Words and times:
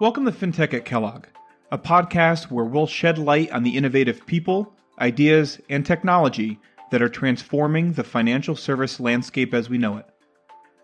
Welcome 0.00 0.24
to 0.24 0.32
FinTech 0.32 0.72
at 0.72 0.86
Kellogg, 0.86 1.26
a 1.70 1.76
podcast 1.76 2.50
where 2.50 2.64
we'll 2.64 2.86
shed 2.86 3.18
light 3.18 3.50
on 3.50 3.64
the 3.64 3.76
innovative 3.76 4.24
people, 4.24 4.72
ideas, 4.98 5.60
and 5.68 5.84
technology 5.84 6.58
that 6.90 7.02
are 7.02 7.08
transforming 7.10 7.92
the 7.92 8.02
financial 8.02 8.56
service 8.56 8.98
landscape 8.98 9.52
as 9.52 9.68
we 9.68 9.76
know 9.76 9.98
it. 9.98 10.06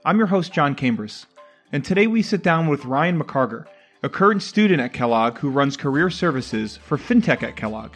I'm 0.04 0.18
your 0.18 0.26
host, 0.26 0.52
Jon 0.52 0.74
Cambras, 0.74 1.24
and 1.72 1.82
today 1.82 2.06
we 2.06 2.20
sit 2.20 2.42
down 2.42 2.68
with 2.68 2.84
Ryan 2.84 3.18
McCargar, 3.18 3.64
a 4.02 4.10
current 4.10 4.42
student 4.42 4.82
at 4.82 4.92
Kellogg 4.92 5.38
who 5.38 5.48
runs 5.48 5.78
career 5.78 6.10
services 6.10 6.76
for 6.76 6.98
FinTech 6.98 7.42
at 7.42 7.56
Kellogg, 7.56 7.92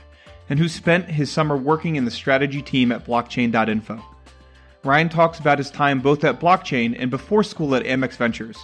and 0.49 0.59
who 0.59 0.71
spent 0.71 1.05
his 1.05 1.31
summer 1.31 1.59
working 1.59 1.97
in 1.97 2.07
the 2.07 2.11
strategy 2.11 2.63
team 2.63 2.91
at 2.91 3.05
blockchain.info. 3.05 4.03
Ryan 4.85 5.11
talks 5.11 5.39
about 5.39 5.59
his 5.59 5.71
time 5.71 6.01
both 6.01 6.25
at 6.25 6.41
Blockchain 6.41 6.97
and 6.99 7.11
before 7.11 7.43
school 7.43 7.75
at 7.75 7.85
Amex 7.85 8.17
Ventures, 8.17 8.57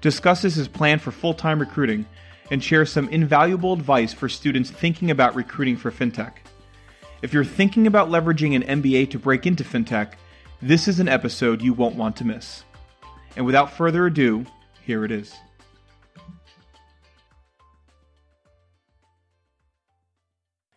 discusses 0.00 0.54
his 0.54 0.68
plan 0.68 0.98
for 0.98 1.10
full 1.10 1.34
time 1.34 1.58
recruiting, 1.58 2.06
and 2.50 2.62
shares 2.62 2.92
some 2.92 3.08
invaluable 3.08 3.72
advice 3.72 4.12
for 4.12 4.28
students 4.28 4.70
thinking 4.70 5.10
about 5.10 5.34
recruiting 5.34 5.76
for 5.76 5.90
FinTech. 5.90 6.32
If 7.22 7.32
you're 7.32 7.44
thinking 7.44 7.86
about 7.86 8.08
leveraging 8.08 8.54
an 8.54 8.82
MBA 8.82 9.10
to 9.10 9.18
break 9.18 9.46
into 9.46 9.64
FinTech, 9.64 10.12
this 10.62 10.86
is 10.86 11.00
an 11.00 11.08
episode 11.08 11.62
you 11.62 11.72
won't 11.72 11.96
want 11.96 12.16
to 12.16 12.24
miss. 12.24 12.64
And 13.36 13.44
without 13.44 13.72
further 13.72 14.06
ado, 14.06 14.46
here 14.82 15.04
it 15.04 15.10
is. 15.10 15.34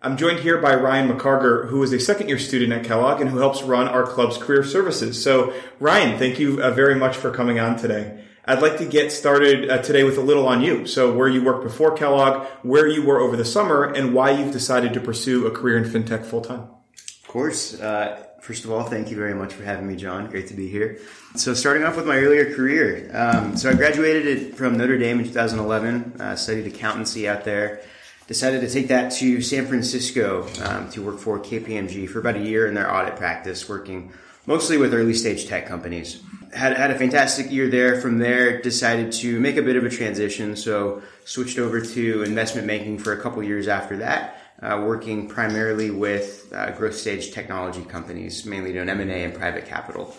I'm 0.02 0.16
joined 0.16 0.40
here 0.40 0.58
by 0.58 0.76
Ryan 0.76 1.10
McCargar, 1.10 1.68
who 1.68 1.84
is 1.84 1.92
a 1.92 2.00
second 2.00 2.30
year 2.30 2.40
student 2.40 2.72
at 2.72 2.86
Kellogg 2.86 3.20
and 3.20 3.30
who 3.30 3.40
helps 3.40 3.62
run 3.64 3.90
our 3.90 4.04
club's 4.04 4.38
career 4.38 4.64
services. 4.64 5.22
So, 5.22 5.54
Ryan, 5.82 6.18
thank 6.18 6.40
you 6.40 6.64
uh, 6.64 6.72
very 6.72 6.96
much 6.96 7.18
for 7.18 7.32
coming 7.32 7.60
on 7.60 7.76
today. 7.76 8.24
I'd 8.50 8.64
like 8.64 8.80
to 8.80 8.86
get 8.86 9.12
started 9.12 9.70
uh, 9.70 9.78
today 9.78 10.04
with 10.04 10.18
a 10.18 10.22
little 10.22 10.48
on 10.48 10.64
you. 10.64 10.88
So, 10.88 11.14
where 11.14 11.28
you 11.28 11.44
worked 11.44 11.62
before 11.62 11.96
Kellogg, 11.96 12.48
where 12.64 12.88
you 12.88 13.06
were 13.06 13.20
over 13.20 13.38
the 13.38 13.46
summer, 13.46 13.84
and 13.84 14.12
why 14.12 14.32
you've 14.32 14.52
decided 14.52 14.96
to 14.96 15.00
pursue 15.00 15.46
a 15.46 15.52
career 15.52 15.78
in 15.78 15.84
fintech 15.84 16.26
full 16.26 16.42
time. 16.42 16.62
Of 16.62 17.28
course. 17.28 17.80
Uh, 17.80 18.26
first 18.42 18.66
of 18.66 18.72
all, 18.72 18.82
thank 18.86 19.12
you 19.12 19.16
very 19.16 19.36
much 19.36 19.54
for 19.54 19.64
having 19.64 19.86
me, 19.86 19.96
Jon. 19.96 20.32
Great 20.32 20.48
to 20.48 20.56
be 20.56 20.68
here. 20.68 20.98
So, 21.36 21.54
starting 21.54 21.84
off 21.84 21.96
with 21.96 22.08
my 22.08 22.18
earlier 22.18 22.56
career. 22.56 23.12
Um, 23.14 23.56
so, 23.56 23.70
I 23.70 23.76
graduated 23.76 24.58
from 24.58 24.78
Notre 24.78 24.98
Dame 24.98 25.20
in 25.20 25.28
2011, 25.28 26.20
uh, 26.20 26.36
studied 26.36 26.66
accountancy 26.66 27.30
out 27.30 27.44
there 27.44 27.84
decided 28.26 28.62
to 28.62 28.70
take 28.70 28.88
that 28.88 29.12
to 29.12 29.42
San 29.42 29.66
Francisco 29.66 30.48
um, 30.64 30.88
to 30.92 31.04
work 31.04 31.18
for 31.18 31.40
KPMG 31.40 32.08
for 32.08 32.20
about 32.20 32.36
a 32.36 32.40
year 32.40 32.68
in 32.68 32.76
their 32.76 32.92
audit 32.94 33.16
practice, 33.16 33.68
working 33.68 34.12
mostly 34.46 34.78
with 34.78 34.94
early 34.94 35.16
stage 35.16 35.48
tech 35.48 35.68
companies. 35.68 36.22
Had, 36.54 36.76
had 36.78 36.92
a 36.92 36.98
fantastic 36.98 37.52
year 37.52 37.70
there. 37.70 38.02
From 38.02 38.18
there, 38.18 38.62
decided 38.62 39.12
to 39.14 39.40
make 39.40 39.58
a 39.58 39.62
bit 39.62 39.76
of 39.76 39.84
a 39.86 39.90
transition. 39.90 40.56
So 40.56 41.02
switched 41.26 41.60
over 41.60 41.80
to 41.80 42.24
investment 42.24 42.68
banking 42.68 42.98
for 42.98 43.14
a 43.14 43.22
couple 43.22 43.44
years 43.44 43.68
after 43.68 43.98
that, 43.98 44.42
uh, 44.62 44.84
working 44.86 45.28
primarily 45.28 45.92
with 45.92 46.52
uh, 46.54 46.72
growth 46.72 46.96
stage 46.96 47.32
technology 47.32 47.84
companies, 47.84 48.46
mainly 48.46 48.74
doing 48.74 48.90
M&A 48.90 49.24
and 49.24 49.34
private 49.34 49.66
capital. 49.66 50.16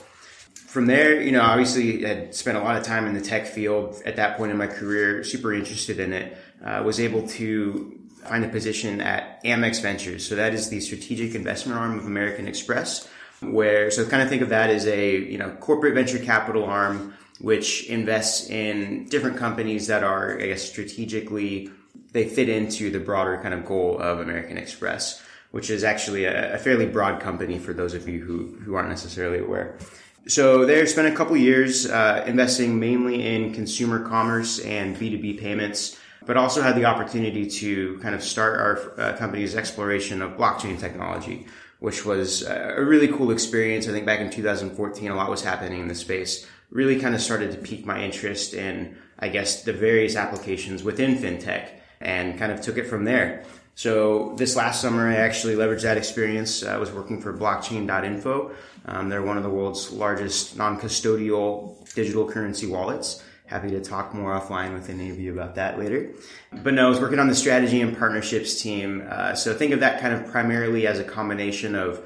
From 0.55 0.87
there, 0.87 1.20
you 1.20 1.33
know, 1.33 1.41
obviously 1.41 2.03
had 2.03 2.33
spent 2.33 2.56
a 2.56 2.61
lot 2.61 2.77
of 2.77 2.84
time 2.84 3.06
in 3.06 3.15
the 3.15 3.20
tech 3.20 3.47
field 3.47 4.00
at 4.06 4.15
that 4.17 4.37
point 4.37 4.53
in 4.53 4.56
my 4.56 4.69
career, 4.69 5.25
super 5.25 5.53
interested 5.53 5.98
in 5.98 6.12
it. 6.12 6.39
Uh, 6.65 6.83
was 6.84 7.00
able 7.00 7.27
to 7.27 7.98
find 8.25 8.44
a 8.44 8.48
position 8.48 9.00
at 9.00 9.42
Amex 9.44 9.81
Ventures. 9.81 10.28
So 10.28 10.37
that 10.37 10.55
is 10.55 10.69
the 10.69 10.81
strategic 10.81 11.34
investment 11.34 11.78
arm 11.78 11.98
of 11.98 12.06
American 12.06 12.47
Express, 12.47 13.09
where 13.43 13.91
so 13.91 14.07
kind 14.07 14.23
of 14.23 14.29
think 14.29 14.43
of 14.43 14.51
that 14.51 14.71
as 14.71 14.87
a 14.87 15.17
you 15.17 15.39
know 15.39 15.51
corporate 15.61 15.95
venture 15.95 16.19
capital 16.19 16.65
arm 16.65 17.15
which 17.41 17.89
invests 17.89 18.51
in 18.51 19.07
different 19.09 19.37
companies 19.37 19.87
that 19.87 20.05
are 20.05 20.39
I 20.41 20.49
guess 20.49 20.63
strategically 20.63 21.71
they 22.13 22.29
fit 22.29 22.49
into 22.49 22.91
the 22.91 23.01
broader 23.01 23.39
kind 23.43 23.55
of 23.55 23.65
goal 23.65 23.99
of 23.99 24.19
American 24.21 24.59
Express, 24.59 25.23
which 25.53 25.71
is 25.71 25.85
actually 25.85 26.25
a, 26.25 26.55
a 26.55 26.59
fairly 26.59 26.87
broad 26.87 27.21
company 27.21 27.59
for 27.59 27.73
those 27.73 27.95
of 27.95 28.09
you 28.09 28.21
who 28.21 28.59
who 28.65 28.75
aren't 28.75 28.89
necessarily 28.89 29.39
aware. 29.39 29.79
So 30.27 30.67
there, 30.67 30.87
spent 30.87 31.09
a 31.09 31.17
couple 31.17 31.37
years 31.37 31.87
uh, 31.87 32.25
investing 32.27 32.79
mainly 32.79 33.27
in 33.27 33.55
consumer 33.55 34.06
commerce 34.06 34.59
and 34.59 34.99
B 34.99 35.11
two 35.11 35.19
B 35.19 35.33
payments 35.34 35.97
but 36.27 36.37
also 36.37 36.62
had 36.62 36.77
the 36.77 36.84
opportunity 36.84 37.49
to 37.49 37.99
kind 37.99 38.15
of 38.15 38.23
start 38.23 38.59
our 38.59 39.00
uh, 39.00 39.17
company's 39.17 39.56
exploration 39.56 40.21
of 40.23 40.33
blockchain 40.33 40.79
technology, 40.79 41.47
which 41.81 42.05
was 42.05 42.43
a 42.43 42.77
really 42.79 43.09
cool 43.09 43.31
experience. 43.31 43.89
I 43.89 43.91
think 43.91 44.07
back 44.07 44.21
in 44.21 44.31
2014, 44.31 45.11
a 45.11 45.15
lot 45.15 45.31
was 45.31 45.43
happening 45.43 45.81
in 45.81 45.89
the 45.89 45.95
space. 45.95 46.47
Really 46.71 47.01
kind 47.01 47.15
of 47.15 47.21
started 47.21 47.51
to 47.53 47.59
pique 47.59 47.85
my 47.85 48.03
interest 48.03 48.55
in, 48.55 48.97
I 49.19 49.29
guess, 49.29 49.65
the 49.65 49.73
various 49.73 50.15
applications 50.15 50.85
within 50.85 51.17
fintech 51.17 51.71
and 52.01 52.39
kind 52.39 52.53
of 52.53 52.61
took 52.61 52.79
it 52.79 52.87
from 52.87 53.05
there. 53.05 53.45
So 53.75 54.35
this 54.37 54.57
last 54.57 54.83
summer, 54.83 55.09
I 55.09 55.17
actually 55.17 55.55
leveraged 55.55 55.83
that 55.83 55.97
experience. 55.97 56.63
I 56.63 56.77
was 56.77 56.93
working 56.93 57.21
for 57.21 57.33
blockchain.info. 57.33 58.53
Um, 58.85 59.09
they're 59.09 59.23
one 59.23 59.37
of 59.37 59.43
the 59.43 59.51
world's 59.51 59.91
largest 59.91 60.57
non-custodial 60.57 61.93
digital 61.95 62.29
currency 62.29 62.67
wallets. 62.67 63.23
Happy 63.50 63.71
to 63.71 63.81
talk 63.81 64.15
more 64.15 64.38
offline 64.38 64.75
with 64.75 64.88
any 64.91 65.11
of 65.11 65.19
you 65.19 65.33
about 65.33 65.56
that 65.56 65.77
later. 65.77 66.12
But 66.53 66.72
no, 66.72 66.87
I 66.87 66.88
was 66.88 67.00
working 67.00 67.19
on 67.19 67.27
the 67.27 67.34
strategy 67.34 67.81
and 67.81 67.99
partnerships 67.99 68.62
team. 68.62 69.05
Uh, 69.11 69.34
so 69.34 69.53
think 69.53 69.72
of 69.72 69.81
that 69.81 70.00
kind 70.00 70.15
of 70.15 70.31
primarily 70.31 70.87
as 70.87 71.00
a 71.00 71.05
combination 71.05 71.75
of, 71.75 72.00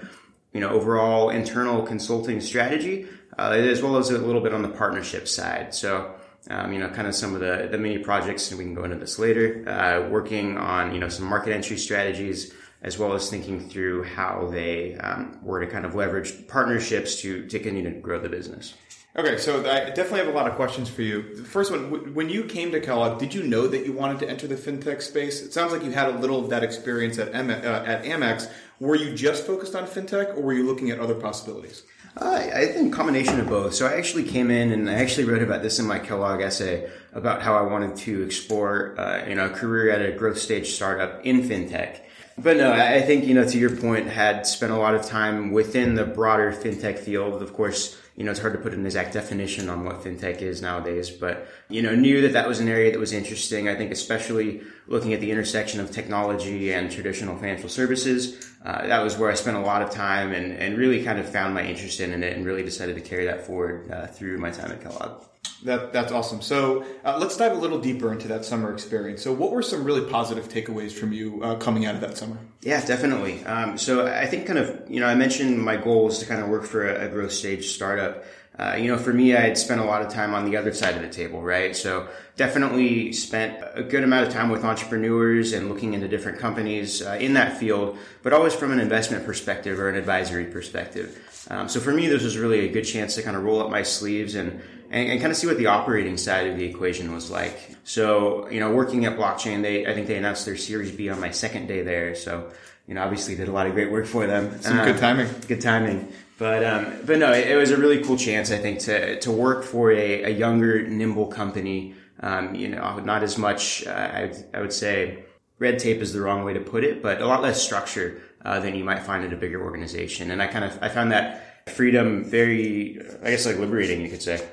you 0.55 0.61
know, 0.61 0.71
overall 0.71 1.29
internal 1.29 1.83
consulting 1.83 2.41
strategy, 2.41 3.07
uh, 3.39 3.51
as 3.51 3.83
well 3.83 3.99
as 3.99 4.09
a 4.09 4.17
little 4.17 4.41
bit 4.41 4.55
on 4.55 4.63
the 4.63 4.71
partnership 4.71 5.29
side. 5.29 5.75
So, 5.75 6.15
um, 6.49 6.73
you 6.73 6.79
know, 6.79 6.89
kind 6.89 7.07
of 7.07 7.15
some 7.15 7.35
of 7.35 7.41
the, 7.41 7.69
the 7.71 7.77
mini 7.77 7.99
projects, 7.99 8.51
and 8.51 8.59
we 8.59 8.65
can 8.65 8.75
go 8.75 8.85
into 8.85 8.97
this 8.97 9.19
later, 9.19 9.69
uh, 9.69 10.09
working 10.09 10.57
on, 10.57 10.95
you 10.95 10.99
know, 10.99 11.11
some 11.11 11.27
market 11.27 11.53
entry 11.53 11.77
strategies, 11.77 12.55
as 12.81 12.99
well 12.99 13.13
as 13.13 13.29
thinking 13.29 13.69
through 13.69 14.05
how 14.05 14.49
they 14.51 14.95
um, 14.97 15.39
were 15.43 15.61
to 15.61 15.67
kind 15.67 15.85
of 15.85 15.95
leverage 15.95 16.49
partnerships 16.49 17.21
to, 17.21 17.47
to 17.49 17.59
continue 17.59 17.83
to 17.83 18.01
grow 18.01 18.19
the 18.19 18.31
business. 18.31 18.73
Okay, 19.17 19.39
so 19.39 19.61
I 19.61 19.91
definitely 19.91 20.19
have 20.21 20.29
a 20.29 20.33
lot 20.33 20.49
of 20.49 20.57
questions 20.57 20.89
for 20.89 21.03
you. 21.03 21.37
The 21.37 21.45
first 21.45 21.71
one, 21.71 22.15
when 22.15 22.29
you 22.29 22.43
came 22.43 22.73
to 22.73 22.81
Kellogg, 22.81 23.21
did 23.21 23.33
you 23.33 23.45
know 23.45 23.69
that 23.69 23.87
you 23.87 23.93
wanted 23.93 24.19
to 24.21 24.29
enter 24.29 24.49
the 24.49 24.57
fintech 24.57 25.03
space? 25.03 25.41
It 25.41 25.53
sounds 25.53 25.73
like 25.73 25.85
you 25.85 25.93
had 25.93 26.09
a 26.09 26.19
little 26.19 26.43
of 26.43 26.51
that 26.51 26.65
experience 26.65 27.17
at, 27.19 27.33
M- 27.33 27.49
uh, 27.49 27.53
at 27.53 28.03
Amex. 28.03 28.51
Were 28.81 28.97
you 28.97 29.15
just 29.15 29.47
focused 29.47 29.77
on 29.77 29.87
fintech, 29.87 30.37
or 30.37 30.41
were 30.41 30.53
you 30.53 30.67
looking 30.67 30.91
at 30.91 30.99
other 30.99 31.15
possibilities? 31.15 31.85
Uh, 32.17 32.43
I 32.55 32.67
think 32.67 32.93
combination 32.93 33.39
of 33.39 33.49
both. 33.49 33.75
So 33.75 33.87
I 33.87 33.93
actually 33.93 34.25
came 34.25 34.51
in 34.51 34.73
and 34.73 34.91
I 34.91 34.95
actually 34.95 35.25
wrote 35.25 35.43
about 35.43 35.63
this 35.63 35.79
in 35.79 35.87
my 35.87 36.01
Kellogg 36.01 36.41
essay 36.41 36.91
about 37.13 37.41
how 37.41 37.55
I 37.55 37.63
wanted 37.63 37.95
to 37.97 38.23
explore, 38.23 38.99
uh, 38.99 39.29
you 39.29 39.37
know, 39.37 39.47
a 39.47 39.51
career 39.51 39.91
at 39.91 40.03
a 40.03 40.17
growth 40.17 40.39
stage 40.39 40.71
startup 40.71 41.25
in 41.25 41.43
fintech. 41.43 42.01
But 42.37 42.57
no, 42.57 42.73
I 42.73 43.01
think, 43.01 43.27
you 43.27 43.35
know, 43.35 43.49
to 43.49 43.59
your 43.59 43.77
point, 43.77 44.09
had 44.09 44.47
spent 44.47 44.73
a 44.73 44.77
lot 44.77 44.95
of 44.95 45.07
time 45.07 45.53
within 45.53 45.95
the 45.95 46.05
broader 46.05 46.53
fintech 46.53 46.99
field. 46.99 47.41
Of 47.41 47.53
course, 47.53 47.97
you 48.17 48.25
know, 48.25 48.33
it's 48.33 48.41
hard 48.41 48.55
to 48.55 48.59
put 48.59 48.75
an 48.75 48.85
exact 48.85 49.13
definition 49.13 49.69
on 49.69 49.85
what 49.85 50.03
fintech 50.03 50.43
is 50.43 50.61
nowadays, 50.61 51.11
but, 51.11 51.47
you 51.69 51.81
know, 51.81 51.95
knew 51.95 52.21
that 52.23 52.33
that 52.33 52.49
was 52.49 52.59
an 52.59 52.69
area 52.69 52.91
that 52.91 52.99
was 52.99 53.13
interesting. 53.13 53.69
I 53.69 53.77
think 53.77 53.93
especially 53.93 54.63
looking 54.89 55.13
at 55.13 55.21
the 55.21 55.31
intersection 55.31 55.81
of 55.81 55.93
technology 55.93 56.73
and 56.73 56.91
traditional 56.91 57.37
financial 57.37 57.69
services, 57.69 58.53
uh, 58.65 58.87
that 58.87 59.03
was 59.03 59.17
where 59.17 59.31
I 59.31 59.35
spent 59.35 59.57
a 59.57 59.61
lot 59.61 59.83
of 59.83 59.91
time 59.91 60.33
and, 60.33 60.57
and 60.57 60.77
really 60.77 61.05
kind 61.05 61.21
of 61.21 61.29
found 61.29 61.55
my 61.55 61.65
interest 61.65 62.01
in 62.01 62.23
it 62.23 62.37
and 62.37 62.45
really 62.45 62.65
decided 62.65 62.97
to 62.97 63.01
carry 63.01 63.27
that 63.27 63.47
forward 63.47 63.91
uh, 63.91 64.07
through 64.09 64.39
my 64.39 64.51
time 64.51 64.73
at 64.73 64.83
Kellogg. 64.83 65.25
That, 65.65 65.95
that's 65.95 66.13
awesome. 66.13 66.43
So 66.43 66.85
uh, 67.05 67.17
let's 67.19 67.37
dive 67.37 67.53
a 67.53 67.61
little 67.61 67.81
deeper 67.81 68.13
into 68.13 68.29
that 68.29 68.45
summer 68.45 68.73
experience. 68.73 69.23
So, 69.23 69.33
what 69.33 69.51
were 69.51 69.63
some 69.63 69.83
really 69.83 70.09
positive 70.11 70.49
takeaways 70.49 70.93
from 70.93 71.13
you 71.13 71.43
uh, 71.43 71.57
coming 71.57 71.87
out 71.87 71.95
of 71.95 72.03
that 72.03 72.19
summer? 72.19 72.37
Yeah, 72.61 72.85
definitely. 72.85 73.43
Um, 73.45 73.79
so, 73.79 74.07
I 74.07 74.27
think 74.27 74.47
kind 74.47 74.59
of, 74.59 74.91
you 74.91 75.01
know, 75.01 75.07
I 75.07 75.15
mentioned 75.15 75.63
my 75.63 75.77
goal 75.77 76.05
was 76.05 76.19
to 76.19 76.27
kind 76.27 76.43
of 76.43 76.49
work 76.49 76.65
for 76.65 76.87
a, 76.87 77.07
a 77.07 77.09
growth 77.09 77.33
stage 77.33 77.69
startup. 77.69 78.25
Uh, 78.57 78.77
you 78.79 78.87
know, 78.87 78.97
for 78.97 79.13
me, 79.13 79.35
I 79.35 79.41
had 79.41 79.59
spent 79.59 79.81
a 79.81 79.85
lot 79.85 80.03
of 80.03 80.13
time 80.13 80.33
on 80.33 80.49
the 80.49 80.57
other 80.57 80.73
side 80.73 80.95
of 80.95 81.03
the 81.03 81.09
table, 81.09 81.43
right? 81.43 81.75
So 81.75 82.09
definitely 82.37 83.13
spent 83.13 83.65
a 83.75 83.83
good 83.83 84.05
amount 84.05 84.29
of 84.29 84.33
time 84.33 84.49
with 84.49 84.65
entrepreneurs 84.65 85.53
and 85.53 85.69
looking 85.69 85.95
into 85.95 86.07
different 86.07 86.39
companies 86.39 87.03
uh, 87.03 87.19
in 87.21 87.35
that 87.35 87.59
field, 87.59 87.99
but 88.23 88.33
always 88.33 88.55
from 88.55 88.71
an 88.71 88.79
investment 88.79 89.27
perspective 89.27 89.81
or 89.81 89.89
an 89.89 89.97
advisory 89.97 90.45
perspective. 90.45 91.47
Um, 91.51 91.69
so 91.69 91.81
for 91.81 91.93
me, 91.93 92.07
this 92.07 92.23
was 92.23 92.39
really 92.39 92.69
a 92.69 92.73
good 92.73 92.85
chance 92.85 93.17
to 93.17 93.23
kind 93.23 93.37
of 93.37 93.43
roll 93.43 93.61
up 93.61 93.71
my 93.71 93.83
sleeves 93.83 94.37
and, 94.37 94.63
and, 94.95 95.11
and 95.11 95.21
kind 95.21 95.33
of 95.33 95.37
see 95.37 95.49
what 95.49 95.59
the 95.59 95.67
operating 95.67 96.17
side 96.17 96.47
of 96.47 96.57
the 96.57 96.65
equation 96.65 97.13
was 97.13 97.29
like. 97.29 97.77
So, 97.83 98.49
you 98.49 98.61
know, 98.61 98.73
working 98.73 99.05
at 99.05 99.19
blockchain, 99.19 99.61
they, 99.61 99.87
I 99.87 99.93
think 99.93 100.07
they 100.07 100.17
announced 100.17 100.47
their 100.47 100.57
series 100.57 100.93
B 100.93 101.09
on 101.11 101.21
my 101.21 101.33
second 101.33 101.67
day 101.67 101.83
there. 101.83 102.15
So, 102.15 102.53
you 102.87 102.95
know, 102.95 103.03
obviously 103.03 103.35
did 103.35 103.49
a 103.49 103.53
lot 103.53 103.67
of 103.67 103.73
great 103.75 103.91
work 103.91 104.07
for 104.07 104.27
them. 104.29 104.63
Some 104.63 104.79
um, 104.79 104.85
good 104.87 104.99
timing. 104.99 105.29
Good 105.49 105.61
timing. 105.61 106.13
But 106.39 106.65
um, 106.65 106.99
but 107.05 107.19
no, 107.19 107.33
it, 107.33 107.49
it, 107.49 107.57
was 107.57 107.71
a 107.71 107.77
really 107.77 108.03
cool 108.03 108.17
chance, 108.17 108.51
I 108.51 108.59
think, 108.59 108.81
to 108.81 109.19
to 109.21 109.31
work 109.31 109.65
for 109.65 109.91
a, 109.93 110.25
a 110.25 110.29
younger, 110.31 110.87
nimble 110.87 111.27
company. 111.27 111.95
Um, 112.21 112.55
you 112.55 112.69
know, 112.69 112.99
not 112.99 113.23
as 113.23 113.37
much. 113.39 113.87
Uh, 113.87 113.91
I, 113.91 114.35
I 114.53 114.61
would 114.61 114.73
say 114.73 115.25
red 115.59 115.79
tape 115.79 116.01
is 116.03 116.13
the 116.13 116.21
wrong 116.21 116.45
way 116.45 116.53
to 116.55 116.61
put 116.61 116.85
it, 116.85 117.03
but 117.03 117.21
a 117.21 117.27
lot 117.27 117.43
less 117.43 117.63
structure 117.63 118.21
uh, 118.45 118.61
than 118.61 118.75
you 118.75 118.85
might 118.85 119.01
find 119.01 119.25
at 119.25 119.33
a 119.33 119.37
bigger 119.37 119.63
organization. 119.63 120.31
And 120.31 120.43
I 120.43 120.47
kind 120.49 120.65
of 120.65 120.77
I 120.83 120.89
found 120.89 121.13
that 121.13 121.69
freedom 121.69 122.25
very, 122.25 123.01
I 123.23 123.31
guess, 123.31 123.47
like 123.47 123.59
liberating, 123.59 124.01
you 124.01 124.09
could 124.09 124.23
say. 124.23 124.47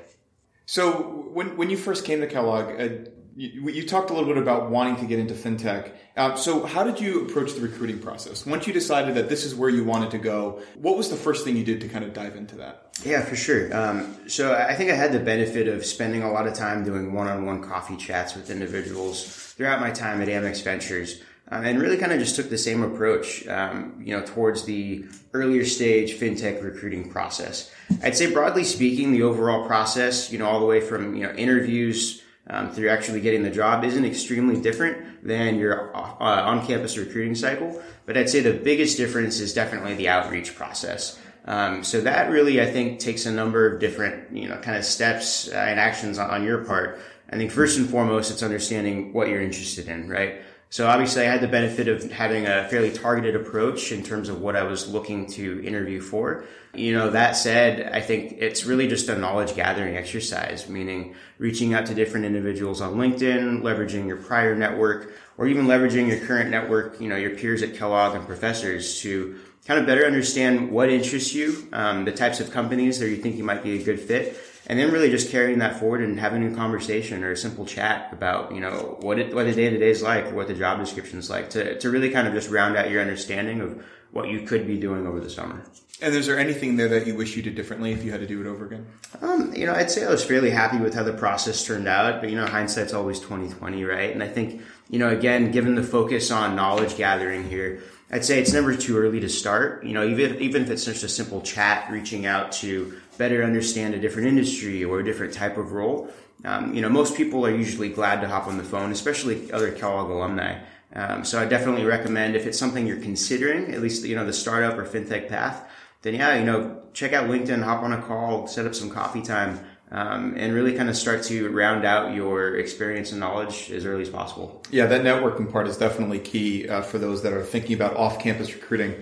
So 0.72 0.90
when 1.34 1.58
when 1.58 1.70
you 1.70 1.76
first 1.76 2.06
came 2.06 2.22
to 2.22 2.28
Kellogg, 2.28 2.68
uh, 2.80 3.12
You, 3.36 3.70
you, 3.70 3.84
talked 3.88 4.10
a 4.10 4.14
little 4.14 4.32
bit 4.34 4.42
about 4.42 4.70
wanting 4.70 4.98
to 5.02 5.06
get 5.06 5.18
into 5.18 5.34
fintech. 5.34 5.84
Uh, 6.18 6.36
so, 6.36 6.66
how 6.74 6.84
did 6.84 7.00
you 7.00 7.12
approach 7.26 7.54
the 7.56 7.62
recruiting 7.62 8.00
process? 8.00 8.46
Once 8.46 8.68
you 8.68 8.74
decided 8.74 9.16
that 9.16 9.28
this 9.30 9.46
is 9.48 9.56
where 9.56 9.72
you 9.78 9.84
wanted 9.86 10.12
to 10.12 10.18
go, 10.18 10.62
what 10.76 10.96
was 10.98 11.08
the 11.10 11.16
first 11.16 11.44
thing 11.44 11.56
you 11.56 11.64
did 11.64 11.80
to 11.82 11.88
kind 11.88 12.04
of 12.08 12.12
dive 12.14 12.36
into 12.36 12.56
that? 12.58 12.74
Yeah, 13.06 13.22
for 13.30 13.38
sure. 13.38 13.64
Um, 13.80 13.98
so, 14.28 14.44
I 14.54 14.76
think 14.76 14.92
I 14.92 14.96
had 14.96 15.12
the 15.14 15.24
benefit 15.34 15.68
of 15.68 15.86
spending 15.86 16.24
a 16.24 16.32
lot 16.32 16.46
of 16.46 16.54
time 16.54 16.84
doing 16.84 17.14
one 17.14 17.28
on 17.34 17.46
one 17.46 17.60
coffee 17.64 17.98
chats 18.06 18.36
with 18.36 18.50
individuals 18.50 19.16
throughout 19.56 19.80
my 19.80 19.92
time 19.92 20.22
at 20.22 20.28
Amex 20.28 20.62
Ventures. 20.64 21.22
Um, 21.54 21.66
and 21.66 21.82
really 21.82 21.98
kind 21.98 22.14
of 22.14 22.20
just 22.20 22.38
took 22.38 22.50
the 22.50 22.58
same 22.58 22.82
approach, 22.82 23.46
um, 23.48 24.02
you 24.02 24.16
know, 24.16 24.24
towards 24.26 24.64
the 24.64 25.06
earlier 25.34 25.66
stage 25.66 26.18
fintech 26.18 26.64
recruiting 26.64 27.10
process. 27.12 27.70
I'd 28.02 28.16
say 28.16 28.32
broadly 28.32 28.64
speaking, 28.64 29.12
the 29.12 29.24
overall 29.24 29.68
process, 29.68 30.32
you 30.32 30.40
know, 30.40 30.46
all 30.46 30.62
the 30.62 30.66
way 30.66 30.80
from, 30.80 31.14
you 31.14 31.24
know, 31.24 31.34
interviews, 31.34 32.22
um, 32.48 32.72
through 32.72 32.90
actually 32.90 33.20
getting 33.20 33.44
the 33.44 33.50
job 33.50 33.84
isn't 33.84 34.06
extremely 34.06 34.60
different 34.62 35.28
than 35.28 35.60
your 35.60 35.96
uh, 35.96 36.16
on-campus 36.22 36.98
recruiting 36.98 37.36
cycle. 37.36 37.82
But 38.06 38.18
I'd 38.18 38.30
say 38.30 38.40
the 38.40 38.54
biggest 38.54 38.98
difference 38.98 39.40
is 39.40 39.54
definitely 39.54 39.96
the 39.96 40.08
outreach 40.08 40.56
process. 40.56 41.20
Um, 41.46 41.84
so 41.84 42.02
that 42.02 42.32
really, 42.32 42.62
I 42.62 42.66
think, 42.66 43.00
takes 43.00 43.26
a 43.26 43.32
number 43.32 43.72
of 43.72 43.80
different, 43.80 44.36
you 44.36 44.48
know, 44.48 44.58
kind 44.58 44.78
of 44.78 44.86
steps 44.86 45.50
uh, 45.50 45.56
and 45.56 45.80
actions 45.80 46.18
on, 46.18 46.30
on 46.30 46.44
your 46.44 46.64
part. 46.64 47.00
I 47.30 47.38
think 47.38 47.52
first 47.52 47.78
and 47.78 47.90
foremost, 47.90 48.32
it's 48.32 48.44
understanding 48.44 49.14
what 49.14 49.28
you're 49.28 49.42
interested 49.42 49.88
in, 49.88 50.10
right? 50.10 50.42
So 50.72 50.88
obviously 50.88 51.24
I 51.24 51.26
had 51.30 51.42
the 51.42 51.50
benefit 51.50 51.90
of 51.90 52.10
having 52.14 52.48
a 52.48 52.66
fairly 52.70 52.92
targeted 52.92 53.36
approach 53.36 53.92
in 53.92 54.04
terms 54.04 54.30
of 54.30 54.40
what 54.40 54.56
I 54.56 54.64
was 54.64 54.88
looking 54.88 55.28
to 55.32 55.62
interview 55.66 56.00
for. 56.00 56.46
You 56.74 56.94
know, 56.94 57.10
that 57.10 57.36
said, 57.36 57.92
I 57.94 58.00
think 58.00 58.38
it's 58.40 58.66
really 58.66 58.88
just 58.88 59.10
a 59.10 59.18
knowledge 59.18 59.54
gathering 59.54 59.98
exercise, 59.98 60.70
meaning 60.70 61.14
reaching 61.40 61.74
out 61.74 61.88
to 61.88 61.94
different 61.94 62.26
individuals 62.26 62.80
on 62.80 62.94
LinkedIn, 62.94 63.62
leveraging 63.62 64.08
your 64.08 64.16
prior 64.16 64.56
network, 64.56 65.12
or 65.38 65.46
even 65.46 65.66
leveraging 65.66 66.08
your 66.08 66.26
current 66.26 66.50
network, 66.50 67.02
you 67.02 67.10
know, 67.10 67.18
your 67.18 67.32
peers 67.32 67.62
at 67.64 67.76
Kellogg 67.76 68.16
and 68.16 68.26
professors 68.26 69.02
to 69.02 69.42
kind 69.68 69.78
of 69.78 69.86
better 69.86 70.06
understand 70.06 70.72
what 70.72 70.90
interests 70.90 71.34
you, 71.34 71.68
um, 71.74 72.06
the 72.06 72.14
types 72.14 72.40
of 72.40 72.50
companies 72.50 72.98
that 73.00 73.10
you 73.10 73.18
think 73.18 73.36
you 73.36 73.44
might 73.44 73.62
be 73.62 73.78
a 73.78 73.84
good 73.84 74.00
fit, 74.00 74.38
and 74.68 74.80
then 74.80 74.92
really 74.92 75.10
just 75.10 75.32
carrying 75.32 75.60
that 75.60 75.80
forward 75.80 76.02
and 76.02 76.20
having 76.20 76.52
a 76.52 76.56
conversation 76.56 77.24
or 77.24 77.32
a 77.32 77.38
simple 77.38 77.66
chat 77.66 78.12
about 78.14 78.54
you 78.54 78.60
know 78.60 78.98
what 79.02 79.20
it 79.20 79.34
what 79.34 79.46
the 79.46 79.54
day 79.54 79.70
to 79.70 79.78
day 79.78 79.90
is 79.90 80.02
like 80.02 80.26
or 80.26 80.36
what 80.36 80.48
the 80.48 80.54
job 80.54 80.80
description 80.80 81.20
is 81.20 81.30
like 81.30 81.50
to 81.52 81.78
to 81.80 81.90
really 81.90 82.10
kind 82.10 82.28
of 82.28 82.34
just 82.34 82.50
round 82.50 82.76
out 82.78 82.90
your 82.90 83.02
understanding 83.02 83.62
of 83.62 83.84
what 84.12 84.30
you 84.30 84.42
could 84.42 84.68
be 84.68 84.78
doing 84.78 85.08
over 85.08 85.20
the 85.20 85.30
summer. 85.30 85.64
And 86.02 86.16
is 86.16 86.26
there 86.26 86.40
anything 86.40 86.78
there 86.78 86.90
that 86.90 87.06
you 87.06 87.16
wish 87.16 87.36
you 87.38 87.44
did 87.44 87.56
differently 87.56 87.92
if 87.92 88.04
you 88.04 88.12
had 88.12 88.22
to 88.22 88.28
do 88.28 88.42
it 88.42 88.48
over 88.48 88.66
again? 88.66 88.88
Um, 89.22 89.54
you 89.54 89.68
know, 89.68 89.74
I'd 89.74 89.92
say 89.92 90.04
I 90.04 90.10
was 90.10 90.24
fairly 90.24 90.50
happy 90.50 90.78
with 90.78 90.96
how 90.96 91.04
the 91.04 91.14
process 91.14 91.64
turned 91.64 91.88
out, 91.88 92.22
but 92.22 92.30
you 92.30 92.36
know, 92.36 92.46
hindsight's 92.48 92.94
always 92.94 93.20
twenty 93.20 93.50
twenty, 93.54 93.84
right? 93.84 94.12
And 94.12 94.24
I 94.24 94.28
think 94.28 94.62
you 94.90 95.00
know, 95.00 95.10
again, 95.10 95.52
given 95.52 95.76
the 95.76 95.84
focus 95.84 96.32
on 96.32 96.56
knowledge 96.56 96.98
gathering 96.98 97.48
here, 97.48 97.82
I'd 98.12 98.26
say 98.26 98.40
it's 98.40 98.52
never 98.52 98.76
too 98.76 98.98
early 98.98 99.20
to 99.22 99.30
start. 99.30 99.86
You 99.86 99.94
know, 99.94 100.06
even 100.06 100.38
even 100.42 100.64
if 100.64 100.72
it's 100.72 100.86
just 100.86 101.04
a 101.04 101.10
simple 101.10 101.42
chat, 101.42 101.90
reaching 101.92 102.26
out 102.26 102.52
to 102.54 103.00
better 103.22 103.44
understand 103.44 103.94
a 103.94 104.00
different 104.00 104.28
industry 104.28 104.84
or 104.84 105.00
a 105.00 105.04
different 105.04 105.32
type 105.32 105.56
of 105.62 105.74
role. 105.80 106.10
Um, 106.44 106.74
you 106.74 106.82
know, 106.82 106.90
most 106.90 107.16
people 107.16 107.46
are 107.46 107.56
usually 107.66 107.90
glad 107.90 108.18
to 108.22 108.28
hop 108.28 108.48
on 108.48 108.58
the 108.58 108.64
phone, 108.74 108.92
especially 108.92 109.52
other 109.52 109.72
Kellogg 109.72 110.10
alumni. 110.10 110.54
Um, 111.00 111.24
so 111.24 111.40
I 111.40 111.46
definitely 111.46 111.86
recommend 111.86 112.36
if 112.36 112.48
it's 112.48 112.58
something 112.58 112.88
you're 112.88 113.06
considering, 113.12 113.76
at 113.76 113.82
least 113.86 114.04
you 114.04 114.16
know 114.16 114.26
the 114.26 114.34
startup 114.34 114.76
or 114.80 114.86
fintech 114.86 115.30
path, 115.30 115.58
then 116.02 116.16
yeah, 116.16 116.32
you 116.40 116.46
know, 116.50 116.82
check 116.94 117.14
out 117.14 117.30
LinkedIn, 117.30 117.62
hop 117.62 117.84
on 117.84 117.94
a 117.94 118.02
call, 118.02 118.48
set 118.48 118.66
up 118.66 118.74
some 118.74 118.90
coffee 118.90 119.22
time, 119.22 119.60
um, 119.92 120.34
and 120.36 120.54
really 120.58 120.74
kind 120.74 120.90
of 120.90 120.98
start 120.98 121.22
to 121.30 121.48
round 121.50 121.86
out 121.86 122.16
your 122.16 122.58
experience 122.58 123.12
and 123.12 123.20
knowledge 123.20 123.70
as 123.70 123.86
early 123.86 124.02
as 124.02 124.10
possible. 124.10 124.64
Yeah, 124.72 124.88
that 124.88 125.02
networking 125.04 125.48
part 125.54 125.68
is 125.68 125.78
definitely 125.78 126.20
key 126.20 126.68
uh, 126.68 126.82
for 126.82 126.98
those 126.98 127.22
that 127.22 127.34
are 127.34 127.44
thinking 127.44 127.76
about 127.76 127.96
off-campus 127.96 128.52
recruiting. 128.56 128.96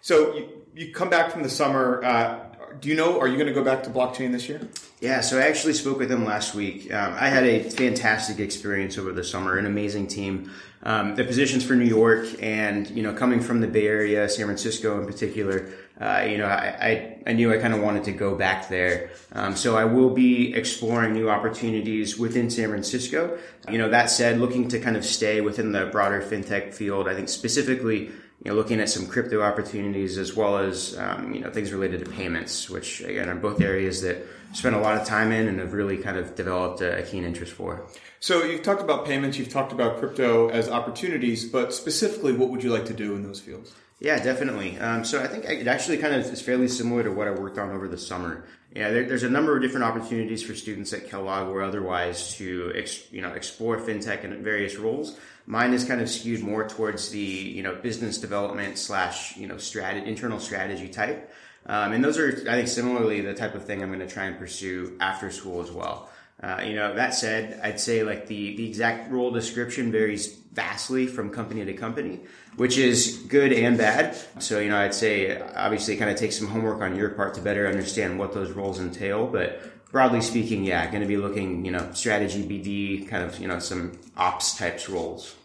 So 0.00 0.14
you, 0.36 0.42
you 0.76 0.92
come 0.94 1.10
back 1.10 1.32
from 1.32 1.42
the 1.42 1.50
summer. 1.50 2.04
Uh, 2.04 2.53
do 2.80 2.88
you 2.88 2.94
know? 2.94 3.20
Are 3.20 3.28
you 3.28 3.34
going 3.34 3.46
to 3.46 3.52
go 3.52 3.64
back 3.64 3.82
to 3.84 3.90
blockchain 3.90 4.32
this 4.32 4.48
year? 4.48 4.60
Yeah, 5.00 5.20
so 5.20 5.38
I 5.38 5.42
actually 5.42 5.74
spoke 5.74 5.98
with 5.98 6.08
them 6.08 6.24
last 6.24 6.54
week. 6.54 6.92
Um, 6.92 7.14
I 7.18 7.28
had 7.28 7.44
a 7.44 7.62
fantastic 7.70 8.38
experience 8.38 8.96
over 8.98 9.12
the 9.12 9.24
summer, 9.24 9.58
an 9.58 9.66
amazing 9.66 10.06
team. 10.06 10.50
Um, 10.82 11.14
the 11.14 11.24
positions 11.24 11.64
for 11.64 11.74
New 11.74 11.84
York, 11.84 12.26
and 12.40 12.88
you 12.90 13.02
know, 13.02 13.12
coming 13.12 13.40
from 13.40 13.60
the 13.60 13.66
Bay 13.66 13.86
Area, 13.86 14.28
San 14.28 14.46
Francisco 14.46 15.00
in 15.00 15.06
particular, 15.06 15.70
uh, 16.00 16.26
you 16.28 16.38
know, 16.38 16.46
I, 16.46 16.76
I, 16.80 17.22
I, 17.28 17.32
knew 17.34 17.52
I 17.52 17.58
kind 17.58 17.72
of 17.72 17.80
wanted 17.80 18.04
to 18.04 18.12
go 18.12 18.34
back 18.34 18.68
there. 18.68 19.10
Um, 19.30 19.54
so 19.54 19.76
I 19.76 19.84
will 19.84 20.10
be 20.10 20.52
exploring 20.52 21.12
new 21.12 21.30
opportunities 21.30 22.18
within 22.18 22.50
San 22.50 22.68
Francisco. 22.68 23.38
You 23.70 23.78
know, 23.78 23.88
that 23.90 24.10
said, 24.10 24.40
looking 24.40 24.66
to 24.68 24.80
kind 24.80 24.96
of 24.96 25.04
stay 25.04 25.40
within 25.40 25.70
the 25.70 25.86
broader 25.86 26.20
fintech 26.20 26.74
field. 26.74 27.08
I 27.08 27.14
think 27.14 27.28
specifically 27.28 28.10
you 28.44 28.50
know, 28.50 28.54
looking 28.54 28.80
at 28.80 28.90
some 28.90 29.06
crypto 29.06 29.40
opportunities 29.40 30.18
as 30.18 30.34
well 30.34 30.58
as 30.58 30.98
um, 30.98 31.32
you 31.32 31.40
know 31.40 31.50
things 31.50 31.72
related 31.72 32.04
to 32.04 32.10
payments, 32.10 32.68
which 32.68 33.00
again 33.00 33.28
are 33.28 33.34
both 33.36 33.60
areas 33.60 34.02
that 34.02 34.16
I 34.50 34.54
spent 34.54 34.74
a 34.74 34.80
lot 34.80 35.00
of 35.00 35.06
time 35.06 35.30
in 35.32 35.48
and 35.48 35.60
have 35.60 35.72
really 35.72 35.96
kind 35.96 36.16
of 36.16 36.34
developed 36.34 36.80
a, 36.80 37.02
keen 37.02 37.24
interest 37.24 37.52
for. 37.52 37.86
So 38.20 38.42
you've 38.44 38.62
talked 38.62 38.82
about 38.82 39.06
payments, 39.06 39.38
you've 39.38 39.48
talked 39.48 39.72
about 39.72 39.98
crypto 39.98 40.48
as 40.48 40.68
opportunities, 40.68 41.44
but 41.44 41.72
specifically, 41.72 42.32
what 42.32 42.50
would 42.50 42.62
you 42.62 42.70
like 42.70 42.86
to 42.86 42.94
do 42.94 43.14
in 43.14 43.22
those 43.22 43.40
fields? 43.40 43.72
Yeah, 44.04 44.22
definitely. 44.22 44.78
Um, 44.80 45.02
so 45.02 45.22
I 45.22 45.26
think 45.26 45.46
it 45.46 45.66
actually 45.66 45.96
kind 45.96 46.14
of 46.14 46.26
is 46.26 46.42
fairly 46.42 46.68
similar 46.68 47.02
to 47.04 47.10
what 47.10 47.26
I 47.26 47.30
worked 47.30 47.56
on 47.56 47.70
over 47.70 47.88
the 47.88 47.96
summer. 47.96 48.44
Yeah, 48.76 48.90
there, 48.90 49.04
there's 49.04 49.22
a 49.22 49.30
number 49.30 49.56
of 49.56 49.62
different 49.62 49.86
opportunities 49.86 50.42
for 50.42 50.54
students 50.54 50.92
at 50.92 51.08
Kellogg 51.08 51.48
or 51.48 51.62
otherwise 51.62 52.36
to 52.36 52.70
ex, 52.74 53.10
you 53.10 53.22
know 53.22 53.30
explore 53.30 53.78
fintech 53.78 54.22
in 54.24 54.44
various 54.44 54.76
roles. 54.76 55.18
Mine 55.46 55.72
is 55.72 55.84
kind 55.86 56.02
of 56.02 56.10
skewed 56.10 56.42
more 56.42 56.68
towards 56.68 57.08
the 57.08 57.18
you 57.18 57.62
know 57.62 57.76
business 57.76 58.18
development 58.18 58.76
slash 58.76 59.38
you 59.38 59.48
know 59.48 59.56
internal 60.04 60.38
strategy 60.38 60.88
type, 60.88 61.32
um, 61.64 61.94
and 61.94 62.04
those 62.04 62.18
are 62.18 62.28
I 62.46 62.56
think 62.56 62.68
similarly 62.68 63.22
the 63.22 63.32
type 63.32 63.54
of 63.54 63.64
thing 63.64 63.82
I'm 63.82 63.88
going 63.88 64.06
to 64.06 64.06
try 64.06 64.24
and 64.24 64.38
pursue 64.38 64.98
after 65.00 65.30
school 65.30 65.62
as 65.62 65.70
well. 65.72 66.10
Uh, 66.42 66.60
you 66.62 66.74
know 66.74 66.94
that 66.94 67.14
said, 67.14 67.58
I'd 67.62 67.80
say 67.80 68.02
like 68.02 68.26
the 68.26 68.54
the 68.56 68.68
exact 68.68 69.10
role 69.10 69.30
description 69.30 69.90
varies 69.90 70.43
vastly 70.54 71.06
from 71.06 71.30
company 71.30 71.64
to 71.64 71.74
company, 71.74 72.20
which 72.56 72.78
is 72.78 73.24
good 73.28 73.52
and 73.52 73.76
bad. 73.76 74.16
So 74.38 74.60
you 74.60 74.70
know 74.70 74.78
I'd 74.78 74.94
say 74.94 75.40
obviously 75.54 75.96
kind 75.96 76.10
of 76.10 76.16
take 76.16 76.32
some 76.32 76.48
homework 76.48 76.80
on 76.80 76.96
your 76.96 77.10
part 77.10 77.34
to 77.34 77.40
better 77.40 77.66
understand 77.66 78.18
what 78.18 78.32
those 78.32 78.52
roles 78.52 78.80
entail, 78.80 79.26
but 79.26 79.60
broadly 79.94 80.20
speaking, 80.20 80.64
yeah, 80.64 80.84
going 80.90 81.02
to 81.02 81.06
be 81.06 81.16
looking, 81.16 81.64
you 81.64 81.70
know, 81.70 81.88
strategy, 81.92 82.42
BD, 82.42 83.08
kind 83.08 83.22
of, 83.22 83.38
you 83.38 83.46
know, 83.46 83.60
some 83.60 83.92
ops 84.16 84.58
types 84.58 84.88
roles. 84.88 85.36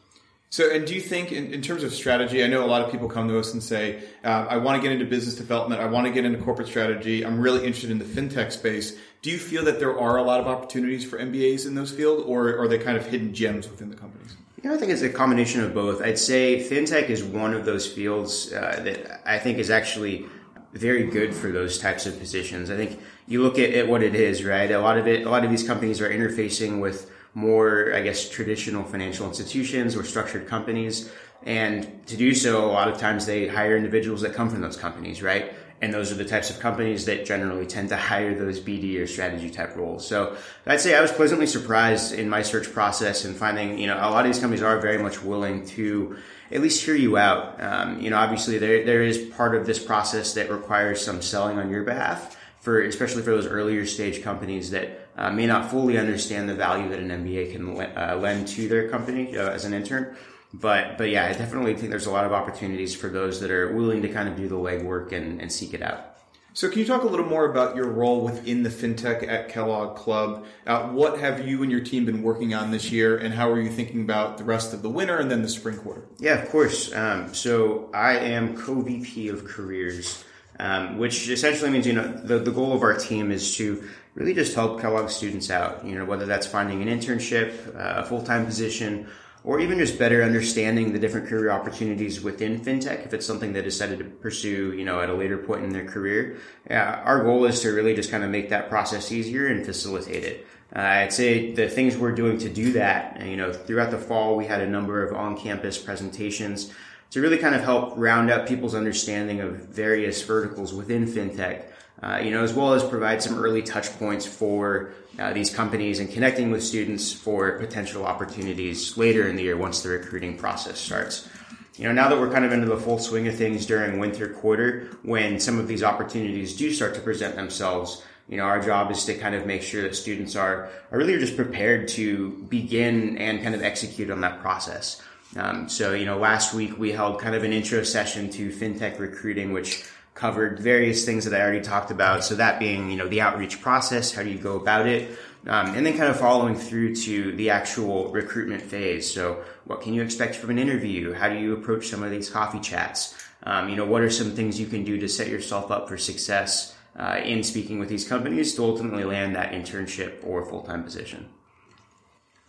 So, 0.49 0.71
and 0.71 0.87
do 0.87 0.95
you 0.95 1.01
think, 1.01 1.31
in, 1.31 1.53
in, 1.53 1.61
terms 1.61 1.83
of 1.83 1.93
strategy, 1.93 2.43
I 2.43 2.47
know 2.47 2.65
a 2.65 2.67
lot 2.67 2.81
of 2.81 2.91
people 2.91 3.07
come 3.07 3.27
to 3.27 3.37
us 3.37 3.53
and 3.53 3.61
say, 3.61 4.01
uh, 4.23 4.47
I 4.49 4.57
want 4.57 4.81
to 4.81 4.81
get 4.81 4.91
into 4.91 5.05
business 5.05 5.35
development, 5.35 5.79
I 5.79 5.85
want 5.85 6.07
to 6.07 6.11
get 6.11 6.25
into 6.25 6.39
corporate 6.39 6.67
strategy, 6.67 7.23
I'm 7.23 7.39
really 7.39 7.59
interested 7.59 7.91
in 7.91 7.99
the 7.99 8.05
fintech 8.05 8.51
space. 8.51 8.97
Do 9.21 9.29
you 9.29 9.37
feel 9.37 9.63
that 9.65 9.77
there 9.77 9.99
are 9.99 10.17
a 10.17 10.23
lot 10.23 10.39
of 10.39 10.47
opportunities 10.47 11.05
for 11.05 11.19
MBAs 11.19 11.67
in 11.67 11.75
those 11.75 11.91
fields, 11.91 12.23
or 12.23 12.57
are 12.57 12.67
they 12.67 12.79
kind 12.79 12.97
of 12.97 13.05
hidden 13.05 13.35
gems 13.35 13.69
within 13.69 13.91
the 13.91 13.95
companies? 13.95 14.35
You 14.61 14.69
know, 14.69 14.75
I 14.75 14.77
think 14.77 14.91
it's 14.91 15.03
a 15.03 15.09
combination 15.09 15.61
of 15.61 15.73
both. 15.73 16.01
I'd 16.01 16.19
say 16.19 16.59
fintech 16.59 17.09
is 17.09 17.23
one 17.23 17.53
of 17.53 17.63
those 17.63 17.87
fields 17.89 18.51
uh, 18.51 18.81
that 18.83 19.21
I 19.25 19.39
think 19.39 19.57
is 19.57 19.69
actually 19.69 20.25
very 20.73 21.05
good 21.05 21.33
for 21.33 21.49
those 21.49 21.77
types 21.79 22.05
of 22.05 22.19
positions. 22.19 22.69
I 22.69 22.75
think 22.75 22.99
you 23.25 23.41
look 23.41 23.57
at, 23.57 23.69
at 23.69 23.87
what 23.87 24.03
it 24.03 24.15
is, 24.15 24.43
right? 24.43 24.69
A 24.69 24.79
lot 24.79 24.97
of 24.97 25.07
it, 25.07 25.25
a 25.25 25.29
lot 25.29 25.45
of 25.45 25.49
these 25.49 25.63
companies 25.63 26.01
are 26.01 26.09
interfacing 26.09 26.81
with 26.81 27.09
more, 27.33 27.93
I 27.93 28.01
guess, 28.01 28.27
traditional 28.27 28.83
financial 28.83 29.25
institutions 29.29 29.95
or 29.95 30.03
structured 30.03 30.45
companies. 30.45 31.09
And 31.43 32.05
to 32.07 32.17
do 32.17 32.35
so, 32.35 32.65
a 32.65 32.71
lot 32.73 32.89
of 32.89 32.97
times 32.97 33.25
they 33.25 33.47
hire 33.47 33.77
individuals 33.77 34.19
that 34.23 34.33
come 34.33 34.49
from 34.49 34.59
those 34.59 34.75
companies, 34.75 35.23
right? 35.23 35.53
And 35.81 35.93
those 35.93 36.11
are 36.11 36.15
the 36.15 36.25
types 36.25 36.49
of 36.49 36.59
companies 36.59 37.05
that 37.05 37.25
generally 37.25 37.65
tend 37.65 37.89
to 37.89 37.95
hire 37.95 38.35
those 38.35 38.59
BD 38.59 38.99
or 38.99 39.07
strategy 39.07 39.49
type 39.49 39.77
roles. 39.77 40.05
So 40.05 40.35
I'd 40.65 40.81
say 40.81 40.95
I 40.95 41.01
was 41.01 41.11
pleasantly 41.11 41.47
surprised 41.47 42.13
in 42.13 42.29
my 42.29 42.41
search 42.41 42.71
process 42.73 43.23
and 43.23 43.35
finding, 43.35 43.77
you 43.77 43.87
know, 43.87 43.95
a 43.95 44.11
lot 44.11 44.25
of 44.25 44.31
these 44.31 44.39
companies 44.39 44.61
are 44.61 44.79
very 44.79 44.97
much 44.97 45.23
willing 45.23 45.65
to 45.67 46.17
at 46.51 46.61
least 46.61 46.83
hear 46.83 46.95
you 46.95 47.17
out. 47.17 47.61
Um, 47.63 48.01
you 48.01 48.09
know, 48.09 48.17
obviously 48.17 48.57
there, 48.57 48.83
there 48.85 49.03
is 49.03 49.17
part 49.17 49.55
of 49.55 49.65
this 49.65 49.83
process 49.83 50.33
that 50.33 50.51
requires 50.51 51.03
some 51.03 51.21
selling 51.21 51.57
on 51.57 51.69
your 51.69 51.83
behalf 51.83 52.37
for, 52.59 52.81
especially 52.81 53.21
for 53.21 53.31
those 53.31 53.47
earlier 53.47 53.85
stage 53.85 54.21
companies 54.21 54.71
that 54.71 55.07
uh, 55.17 55.31
may 55.31 55.45
not 55.45 55.69
fully 55.69 55.97
understand 55.97 56.49
the 56.49 56.55
value 56.55 56.89
that 56.89 56.99
an 56.99 57.09
MBA 57.09 57.51
can 57.53 57.79
uh, 57.79 58.17
lend 58.19 58.47
to 58.49 58.67
their 58.67 58.89
company 58.89 59.37
uh, 59.37 59.49
as 59.51 59.65
an 59.65 59.73
intern. 59.73 60.15
But, 60.53 60.97
but 60.97 61.09
yeah, 61.09 61.25
I 61.25 61.33
definitely 61.33 61.75
think 61.75 61.91
there's 61.91 62.07
a 62.07 62.11
lot 62.11 62.25
of 62.25 62.33
opportunities 62.33 62.95
for 62.95 63.07
those 63.07 63.39
that 63.41 63.51
are 63.51 63.71
willing 63.73 64.01
to 64.01 64.09
kind 64.09 64.27
of 64.27 64.35
do 64.35 64.47
the 64.47 64.55
legwork 64.55 65.11
and, 65.11 65.39
and 65.39 65.51
seek 65.51 65.73
it 65.73 65.81
out. 65.81 66.15
So, 66.53 66.67
can 66.67 66.79
you 66.79 66.85
talk 66.85 67.03
a 67.03 67.07
little 67.07 67.27
more 67.27 67.45
about 67.45 67.75
your 67.75 67.87
role 67.87 68.21
within 68.21 68.63
the 68.63 68.69
FinTech 68.69 69.25
at 69.27 69.49
Kellogg 69.49 69.95
Club? 69.95 70.45
Uh, 70.65 70.87
what 70.89 71.19
have 71.19 71.47
you 71.47 71.61
and 71.61 71.71
your 71.71 71.79
team 71.79 72.05
been 72.05 72.23
working 72.23 72.55
on 72.55 72.71
this 72.71 72.91
year, 72.91 73.17
and 73.17 73.33
how 73.33 73.49
are 73.51 73.61
you 73.61 73.69
thinking 73.69 74.01
about 74.01 74.39
the 74.39 74.43
rest 74.43 74.73
of 74.73 74.81
the 74.81 74.89
winter 74.89 75.17
and 75.19 75.29
then 75.29 75.43
the 75.43 75.47
spring 75.47 75.77
quarter? 75.77 76.05
Yeah, 76.17 76.41
of 76.41 76.49
course. 76.49 76.93
Um, 76.93 77.33
so, 77.35 77.89
I 77.93 78.17
am 78.17 78.57
co 78.57 78.81
VP 78.81 79.29
of 79.29 79.45
careers, 79.45 80.25
um, 80.59 80.97
which 80.97 81.29
essentially 81.29 81.69
means, 81.69 81.85
you 81.85 81.93
know, 81.93 82.11
the, 82.11 82.39
the 82.39 82.51
goal 82.51 82.73
of 82.73 82.81
our 82.81 82.97
team 82.97 83.31
is 83.31 83.55
to 83.57 83.87
really 84.15 84.33
just 84.33 84.55
help 84.55 84.81
Kellogg 84.81 85.09
students 85.11 85.51
out. 85.51 85.85
You 85.85 85.99
know, 85.99 86.05
whether 86.05 86.25
that's 86.25 86.47
finding 86.47 86.81
an 86.81 86.89
internship, 86.89 87.75
uh, 87.75 88.01
a 88.01 88.03
full 88.03 88.23
time 88.23 88.45
position, 88.45 89.07
or 89.43 89.59
even 89.59 89.79
just 89.79 89.97
better 89.97 90.23
understanding 90.23 90.91
the 90.91 90.99
different 90.99 91.27
career 91.27 91.51
opportunities 91.51 92.21
within 92.21 92.59
fintech 92.59 93.05
if 93.05 93.13
it's 93.13 93.25
something 93.25 93.53
they 93.53 93.61
decided 93.61 93.99
to 93.99 94.05
pursue 94.05 94.73
you 94.73 94.85
know 94.85 95.01
at 95.01 95.09
a 95.09 95.13
later 95.13 95.37
point 95.37 95.63
in 95.63 95.71
their 95.71 95.85
career. 95.85 96.37
Uh, 96.69 96.73
our 96.73 97.23
goal 97.23 97.45
is 97.45 97.61
to 97.61 97.69
really 97.69 97.95
just 97.95 98.11
kind 98.11 98.23
of 98.23 98.29
make 98.29 98.49
that 98.49 98.69
process 98.69 99.11
easier 99.11 99.47
and 99.47 99.65
facilitate 99.65 100.23
it. 100.23 100.47
Uh, 100.75 100.81
i'd 100.81 101.13
say 101.13 101.51
the 101.53 101.67
things 101.67 101.97
we're 101.97 102.13
doing 102.13 102.37
to 102.37 102.47
do 102.47 102.73
that 102.73 103.19
you 103.25 103.35
know 103.35 103.51
throughout 103.51 103.89
the 103.89 103.97
fall 103.97 104.35
we 104.35 104.45
had 104.45 104.61
a 104.61 104.69
number 104.69 105.03
of 105.03 105.15
on-campus 105.15 105.79
presentations 105.79 106.71
to 107.09 107.21
really 107.21 107.39
kind 107.39 107.55
of 107.55 107.63
help 107.63 107.93
round 107.97 108.29
up 108.29 108.47
people's 108.47 108.75
understanding 108.75 109.39
of 109.41 109.55
various 109.55 110.21
verticals 110.21 110.71
within 110.71 111.07
fintech 111.07 111.63
uh, 112.01 112.21
you 112.23 112.31
know, 112.31 112.43
as 112.43 112.53
well 112.53 112.73
as 112.73 112.83
provide 112.83 113.21
some 113.21 113.37
early 113.37 113.61
touch 113.61 113.91
points 113.99 114.25
for 114.25 114.93
uh, 115.19 115.33
these 115.33 115.49
companies 115.49 115.99
and 115.99 116.09
connecting 116.09 116.49
with 116.49 116.63
students 116.63 117.11
for 117.11 117.57
potential 117.59 118.05
opportunities 118.05 118.97
later 118.97 119.27
in 119.27 119.35
the 119.35 119.43
year 119.43 119.57
once 119.57 119.81
the 119.81 119.89
recruiting 119.89 120.37
process 120.37 120.79
starts. 120.79 121.27
You 121.75 121.85
know, 121.85 121.91
now 121.93 122.09
that 122.09 122.19
we're 122.19 122.31
kind 122.31 122.45
of 122.45 122.51
into 122.51 122.67
the 122.67 122.77
full 122.77 122.99
swing 122.99 123.27
of 123.27 123.35
things 123.35 123.65
during 123.65 123.99
winter 123.99 124.29
quarter, 124.29 124.97
when 125.03 125.39
some 125.39 125.59
of 125.59 125.67
these 125.67 125.83
opportunities 125.83 126.55
do 126.55 126.73
start 126.73 126.93
to 126.95 127.01
present 127.01 127.35
themselves, 127.35 128.03
you 128.27 128.37
know, 128.37 128.43
our 128.43 128.61
job 128.61 128.91
is 128.91 129.05
to 129.05 129.13
kind 129.15 129.33
of 129.33 129.45
make 129.45 129.61
sure 129.61 129.81
that 129.83 129.95
students 129.95 130.35
are, 130.35 130.69
are 130.91 130.97
really 130.97 131.17
just 131.17 131.35
prepared 131.35 131.87
to 131.89 132.31
begin 132.49 133.17
and 133.17 133.41
kind 133.41 133.55
of 133.55 133.63
execute 133.63 134.11
on 134.11 134.21
that 134.21 134.39
process. 134.39 135.01
Um, 135.35 135.69
so, 135.69 135.93
you 135.93 136.05
know, 136.05 136.17
last 136.17 136.53
week 136.53 136.77
we 136.77 136.91
held 136.91 137.19
kind 137.19 137.35
of 137.35 137.43
an 137.43 137.53
intro 137.53 137.83
session 137.83 138.29
to 138.31 138.49
fintech 138.49 138.99
recruiting, 138.99 139.53
which 139.53 139.85
covered 140.19 140.59
various 140.59 141.05
things 141.05 141.23
that 141.23 141.33
I 141.33 141.41
already 141.41 141.61
talked 141.61 141.91
about. 141.91 142.25
So 142.25 142.35
that 142.35 142.59
being, 142.59 142.91
you 142.91 142.97
know, 142.97 143.07
the 143.07 143.21
outreach 143.21 143.61
process, 143.61 144.13
how 144.13 144.21
do 144.21 144.29
you 144.29 144.37
go 144.37 144.57
about 144.57 144.85
it? 144.85 145.17
Um, 145.47 145.67
and 145.75 145.85
then 145.85 145.97
kind 145.97 146.09
of 146.09 146.19
following 146.19 146.55
through 146.55 146.95
to 147.07 147.33
the 147.37 147.49
actual 147.51 148.11
recruitment 148.11 148.61
phase. 148.61 149.09
So 149.11 149.41
what 149.63 149.79
can 149.81 149.93
you 149.93 150.01
expect 150.01 150.35
from 150.35 150.49
an 150.49 150.59
interview? 150.59 151.13
How 151.13 151.29
do 151.29 151.35
you 151.35 151.53
approach 151.53 151.87
some 151.87 152.03
of 152.03 152.11
these 152.11 152.29
coffee 152.29 152.59
chats? 152.59 153.15
Um, 153.43 153.69
you 153.69 153.77
know, 153.77 153.85
what 153.85 154.01
are 154.01 154.09
some 154.09 154.31
things 154.31 154.59
you 154.59 154.67
can 154.67 154.83
do 154.83 154.99
to 154.99 155.07
set 155.07 155.29
yourself 155.29 155.71
up 155.71 155.87
for 155.87 155.97
success 155.97 156.75
uh, 156.97 157.21
in 157.23 157.41
speaking 157.41 157.79
with 157.79 157.87
these 157.87 158.05
companies 158.05 158.53
to 158.55 158.63
ultimately 158.63 159.05
land 159.05 159.37
that 159.37 159.53
internship 159.53 160.15
or 160.25 160.45
full-time 160.45 160.83
position? 160.83 161.29